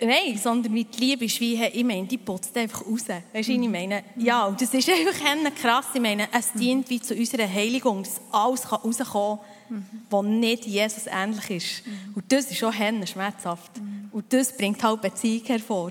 Nein, 0.00 0.38
sondern 0.40 0.72
die 0.72 0.86
Liebe 0.96 1.24
ist, 1.24 1.40
wie, 1.40 1.60
ich 1.60 1.84
meine, 1.84 2.06
die 2.06 2.18
putzt 2.18 2.56
einfach 2.56 2.86
raus. 2.86 3.08
Weißt 3.08 3.48
du, 3.48 3.52
ich 3.52 3.58
mhm. 3.58 3.72
meine? 3.72 4.04
Ja, 4.16 4.46
und 4.46 4.60
das 4.60 4.72
ist 4.72 4.88
einfach 4.88 5.54
krass. 5.60 5.86
Ich 5.92 6.00
meine, 6.00 6.28
es 6.32 6.52
dient 6.52 6.88
wie 6.88 7.00
zu 7.00 7.16
unserer 7.16 7.52
Heiligung, 7.52 8.04
dass 8.04 8.20
alles 8.30 8.70
rauskommen 8.70 9.40
kann, 9.68 9.86
was 10.08 10.24
nicht 10.24 10.66
Jesus 10.66 11.06
ähnlich 11.08 11.50
ist. 11.50 11.86
Mhm. 11.86 12.14
Und 12.14 12.32
das 12.32 12.48
ist 12.48 12.62
auch 12.62 12.72
schmerzhaft. 12.72 13.76
Mhm. 13.76 14.08
Und 14.12 14.32
das 14.32 14.56
bringt 14.56 14.82
halt 14.84 15.02
Beziehung 15.02 15.44
hervor. 15.46 15.90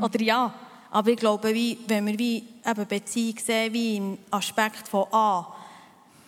Oder 0.00 0.20
ja, 0.22 0.54
aber 0.90 1.10
ich 1.10 1.16
glaube, 1.16 1.52
wie, 1.52 1.78
wenn 1.86 2.06
wir 2.06 2.18
wie 2.18 2.44
eben 2.64 2.86
Beziehung 2.86 3.38
sehen, 3.38 3.72
wie 3.72 3.96
im 3.96 4.18
Aspekt 4.30 4.88
von 4.88 5.06
A, 5.12 5.46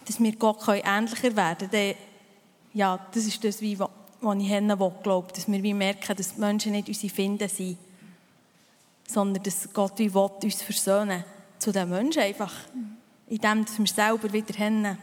dass 0.07 0.21
wir 0.21 0.37
Gott 0.37 0.67
ähnlicher 0.69 1.35
werden 1.37 1.71
können, 1.71 1.95
ja, 2.73 2.99
das 3.13 3.25
ist 3.25 3.43
das, 3.43 3.61
wie, 3.61 3.79
was 3.79 3.89
ich 4.39 4.49
hin 4.49 4.69
glaube, 5.03 5.33
dass 5.33 5.51
wir 5.51 5.63
wie 5.63 5.75
merken, 5.75 6.17
dass 6.17 6.35
die 6.35 6.41
Menschen 6.41 6.73
nicht 6.73 6.89
unsere 6.89 7.13
Finden 7.13 7.49
sind, 7.49 7.79
sondern 9.09 9.43
dass 9.43 9.73
Gott 9.73 9.99
wie 9.99 10.13
will, 10.13 10.31
uns 10.43 10.63
versöhnen 10.63 11.25
zu 11.59 11.73
den 11.73 11.89
Menschen 11.89 12.23
einfach. 12.23 12.53
Indem 13.29 13.65
dass 13.65 13.79
wir 13.79 13.87
selber 13.87 14.33
wieder 14.33 14.55
hin 14.55 14.97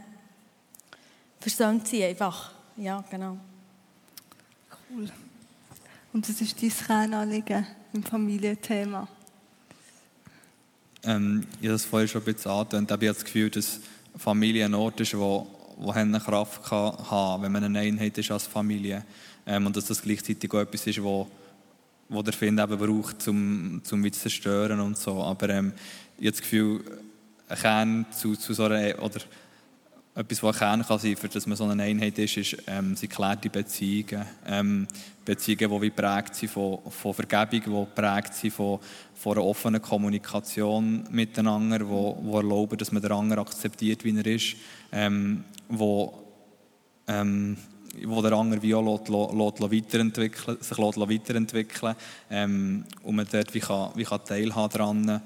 versöhnt 1.39 1.87
sind 1.87 2.03
einfach. 2.03 2.51
Ja, 2.77 3.03
genau. 3.09 3.37
Cool. 4.89 5.09
Und 6.13 6.27
das 6.27 6.41
ist 6.41 6.61
dein 6.61 6.69
Kernanliegen 6.69 7.67
im 7.97 8.03
Familienthema? 8.03 9.07
Ähm, 11.03 11.45
ich 11.59 11.67
habe 11.67 11.73
das 11.73 11.85
vorhin 11.85 12.07
schon 12.07 12.21
ein 12.21 12.33
bisschen 12.33 12.51
angetönt. 12.51 12.89
Ich 12.89 12.93
habe 12.93 13.05
das 13.05 13.25
Gefühl, 13.25 13.49
dass 13.49 13.81
Familie 14.17 14.65
ein 14.65 14.73
Ort 14.73 14.99
ist, 15.01 15.17
wo 15.17 15.47
wo 15.77 15.91
eine 15.91 16.19
Kraft 16.19 16.63
kann 16.63 16.97
haben 17.09 17.43
wenn 17.43 17.51
man 17.51 17.63
eine 17.63 17.79
Einheit 17.79 18.17
ist 18.17 18.31
als 18.31 18.47
Familie. 18.47 19.05
Ähm, 19.45 19.65
und 19.65 19.77
dass 19.77 19.85
das 19.85 20.01
gleichzeitig 20.01 20.51
auch 20.53 20.59
etwas 20.59 20.87
ist, 20.87 21.01
wo, 21.01 21.27
wo 22.09 22.21
der 22.21 22.33
Find 22.33 22.59
eben 22.59 22.77
braucht, 22.77 23.27
um, 23.27 23.81
um 23.89 24.03
zu 24.03 24.19
zerstören 24.19 24.79
und 24.79 24.97
so. 24.97 25.21
Aber 25.23 25.49
ähm, 25.49 25.73
ich 26.17 26.25
habe 26.25 26.31
das 26.31 26.41
Gefühl, 26.41 26.83
ein 27.47 27.57
Kern 27.57 28.05
zu, 28.11 28.35
zu 28.35 28.53
so 28.53 28.63
einer, 28.63 29.01
oder 29.01 29.21
etwas, 30.17 30.41
was 30.41 30.57
Kern 30.57 30.83
kann 30.83 30.97
sein 30.97 31.15
für 31.15 31.27
dass 31.29 31.45
man 31.45 31.55
so 31.55 31.65
eine 31.65 31.83
Einheit 31.83 32.17
ist, 32.17 32.37
ist, 32.37 32.57
ähm, 32.65 32.95
sind 32.95 33.09
geklärte 33.09 33.51
Beziehungen. 33.51 34.25
Ähm, 34.47 34.87
Beziehungen, 35.23 35.79
die 35.81 35.89
geprägt 35.89 36.33
sind 36.33 36.49
von, 36.49 36.79
von 36.89 37.13
Vergebung, 37.13 37.61
die 37.61 37.95
geprägt 37.95 38.33
sind 38.33 38.51
von, 38.51 38.79
von 39.13 39.33
einer 39.33 39.45
offenen 39.45 39.79
Kommunikation 39.79 41.03
miteinander, 41.11 41.79
die, 41.79 41.85
die 41.85 42.33
erlauben, 42.33 42.77
dass 42.79 42.91
man 42.91 43.03
den 43.03 43.11
anderen 43.11 43.43
akzeptiert, 43.45 44.03
wie 44.03 44.17
er 44.17 44.25
ist, 44.25 44.55
ähm, 44.91 45.43
wo, 45.69 46.17
ähm, 47.07 47.55
wo 48.03 48.19
der 48.23 48.31
andere 48.31 48.63
wie 48.63 48.73
auch 48.73 48.81
lässt, 48.81 49.09
lässt, 49.09 49.59
lässt 49.59 49.71
weiterentwickeln, 49.71 50.57
sich 50.61 50.77
lässt 50.79 50.97
weiterentwickeln 50.97 51.95
ähm, 52.31 52.85
und 53.03 53.15
man 53.15 53.27
dort 53.31 53.53
wie 53.53 53.59
kann, 53.59 53.91
wie 53.93 54.03
kann 54.03 54.25
teilhaben 54.25 54.73
daran. 54.73 55.21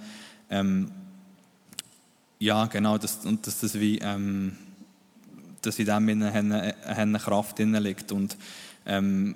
Ähm, 0.50 0.92
ja, 2.40 2.66
genau, 2.66 2.98
das, 2.98 3.26
und 3.26 3.48
dass 3.48 3.62
das 3.62 3.80
wie... 3.80 3.98
Ähm, 4.00 4.58
dass 5.62 5.80
in 5.80 5.86
dem 5.86 6.10
eine, 6.10 7.20
Kraft 7.20 7.60
drin 7.60 7.74
liegt. 7.74 8.12
Und 8.12 8.38
ähm, 8.86 9.36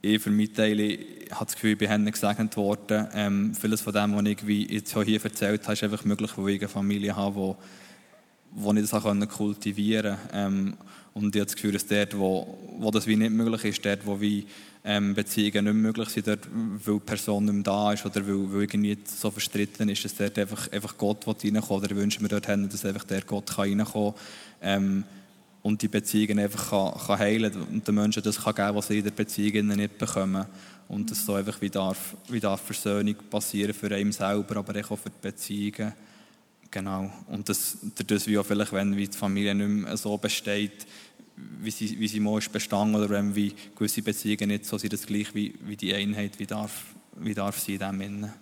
ich 0.00 0.22
für 0.22 0.30
meinen 0.30 0.54
Teil 0.54 0.80
ich 0.80 1.34
habe 1.34 1.44
das 1.44 1.54
Gefühl, 1.54 1.72
ich 1.72 1.78
bin 1.78 2.04
gesegnet 2.06 2.56
worden. 2.56 3.08
Ähm, 3.12 3.54
vieles 3.54 3.82
von 3.82 3.92
dem, 3.92 4.16
was 4.16 4.24
ich 4.24 4.46
wie 4.46 4.66
jetzt 4.72 4.96
hier 4.96 5.24
erzählt 5.24 5.62
habe, 5.62 5.72
ist 5.74 5.84
einfach 5.84 6.04
möglich, 6.04 6.30
weil 6.36 6.54
ich 6.54 6.60
eine 6.60 6.68
Familie 6.68 7.14
habe, 7.14 7.34
wo, 7.34 7.56
wo 8.52 8.72
ich 8.72 8.80
das 8.80 8.94
auch 8.94 9.28
kultivieren 9.28 10.16
konnte. 10.16 10.30
Ähm, 10.32 10.76
und 11.14 11.34
ich 11.34 11.40
habe 11.40 11.46
das 11.46 11.56
Gefühl, 11.56 11.72
dass 11.72 11.86
dort, 11.86 12.16
wo, 12.16 12.58
wo 12.78 12.90
das 12.90 13.06
wie 13.06 13.16
nicht 13.16 13.32
möglich 13.32 13.64
ist, 13.64 13.84
dort, 13.84 14.06
wo 14.06 14.20
wie 14.20 14.46
ähm, 14.84 15.14
Beziehungen 15.14 15.64
nicht 15.64 15.74
möglich 15.74 16.08
sind, 16.10 16.28
dort, 16.28 16.48
weil 16.52 16.94
die 16.94 17.00
Person 17.00 17.44
nicht 17.44 17.54
mehr 17.54 17.62
da 17.64 17.92
ist 17.92 18.06
oder 18.06 18.26
weil, 18.26 18.52
weil 18.52 18.62
irgendwie 18.62 18.96
so 19.04 19.30
verstritten 19.30 19.88
ist, 19.88 20.04
dass 20.04 20.14
dort 20.14 20.38
einfach, 20.38 20.70
einfach 20.70 20.96
Gott 20.96 21.26
reinkommt. 21.26 21.70
Oder 21.70 21.90
ich 21.90 21.96
wünsche 21.96 22.22
mir 22.22 22.28
dort, 22.28 22.48
dass 22.48 22.84
einfach 22.84 23.04
der 23.04 23.22
Gott 23.22 23.58
reinkommen 23.58 23.84
kann. 23.84 24.14
Ähm, 24.62 25.04
und 25.62 25.82
die 25.82 25.88
Beziehungen 25.88 26.38
einfach 26.38 26.70
kann, 26.70 27.06
kann 27.06 27.18
heilen 27.18 27.52
und 27.70 27.86
den 27.86 27.94
Menschen 27.94 28.22
das 28.22 28.42
kann 28.42 28.54
geben, 28.54 28.74
was 28.74 28.88
sie 28.88 28.98
in 28.98 29.04
der 29.04 29.10
Beziehung 29.10 29.66
nicht 29.66 29.98
bekommen. 29.98 30.46
Und 30.88 31.10
dass 31.10 31.26
so 31.26 31.34
einfach 31.34 31.60
wie 31.60 31.68
darf, 31.68 32.16
wie 32.28 32.40
darf 32.40 32.62
Versöhnung 32.62 33.16
passieren 33.28 33.74
für 33.74 33.94
einen 33.94 34.12
selber, 34.12 34.56
aber 34.56 34.78
auch 34.80 34.98
für 34.98 35.10
die 35.10 35.20
Beziehungen. 35.20 35.92
Genau. 36.70 37.10
Und 37.26 37.48
das, 37.48 37.78
das 38.06 38.26
wie 38.26 38.38
auch 38.38 38.46
vielleicht, 38.46 38.72
wenn 38.72 38.96
wie 38.96 39.06
die 39.06 39.16
Familie 39.16 39.54
nicht 39.54 39.68
mehr 39.68 39.96
so 39.96 40.16
besteht, 40.16 40.86
wie 41.60 41.70
sie, 41.70 41.98
wie 41.98 42.08
sie 42.08 42.20
mal 42.20 42.38
ist 42.38 42.52
bestanden 42.52 42.96
oder 42.96 43.10
wenn 43.10 43.34
wie 43.34 43.54
gewisse 43.76 44.02
Beziehungen 44.02 44.48
nicht 44.48 44.64
so 44.64 44.78
sind, 44.78 44.92
das 44.92 45.06
gleich 45.06 45.34
wie, 45.34 45.54
wie 45.64 45.76
die 45.76 45.94
Einheit, 45.94 46.38
wie 46.38 46.46
darf, 46.46 46.84
wie 47.16 47.34
darf 47.34 47.58
sie 47.58 47.74
in 47.74 47.80
dem 47.80 48.00
Innen. 48.00 48.32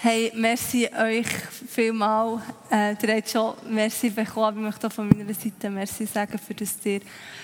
Hey, 0.00 0.30
merci 0.32 0.88
euch 0.96 1.26
vielmal. 1.26 2.40
Äh, 2.70 2.94
ihr 3.02 3.16
habt 3.16 3.30
schon 3.30 3.54
merci 3.68 4.10
bekommen, 4.10 4.46
aber 4.46 4.56
ich 4.58 4.62
möchte 4.62 4.90
von 4.90 5.08
meiner 5.08 5.34
Seite 5.34 5.68
merci 5.70 6.06
sagen, 6.06 6.38
für 6.38 6.54
dass 6.54 6.76
ihr 6.84 7.00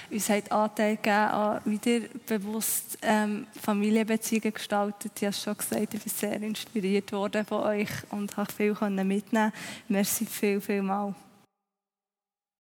uns 0.08 0.28
habt 0.30 0.52
Anteil 0.52 0.94
gegeben 0.94 1.16
habt, 1.16 1.66
wieder 1.66 2.06
bewusst 2.24 2.96
ähm, 3.02 3.48
Familienbeziehungen 3.60 4.54
gestaltet. 4.54 5.10
Ich 5.16 5.24
habe 5.24 5.34
schon 5.34 5.56
gesagt, 5.56 5.94
ich 5.94 6.00
bin 6.00 6.12
sehr 6.14 6.40
inspiriert 6.40 7.10
worden 7.10 7.44
von 7.44 7.64
euch 7.64 7.90
und 8.10 8.36
habe 8.36 8.52
viel 8.52 8.76
mitnehmen 9.02 9.52
Merci 9.88 10.24
viel, 10.24 10.60
viel 10.60 10.82
mal. 10.82 11.12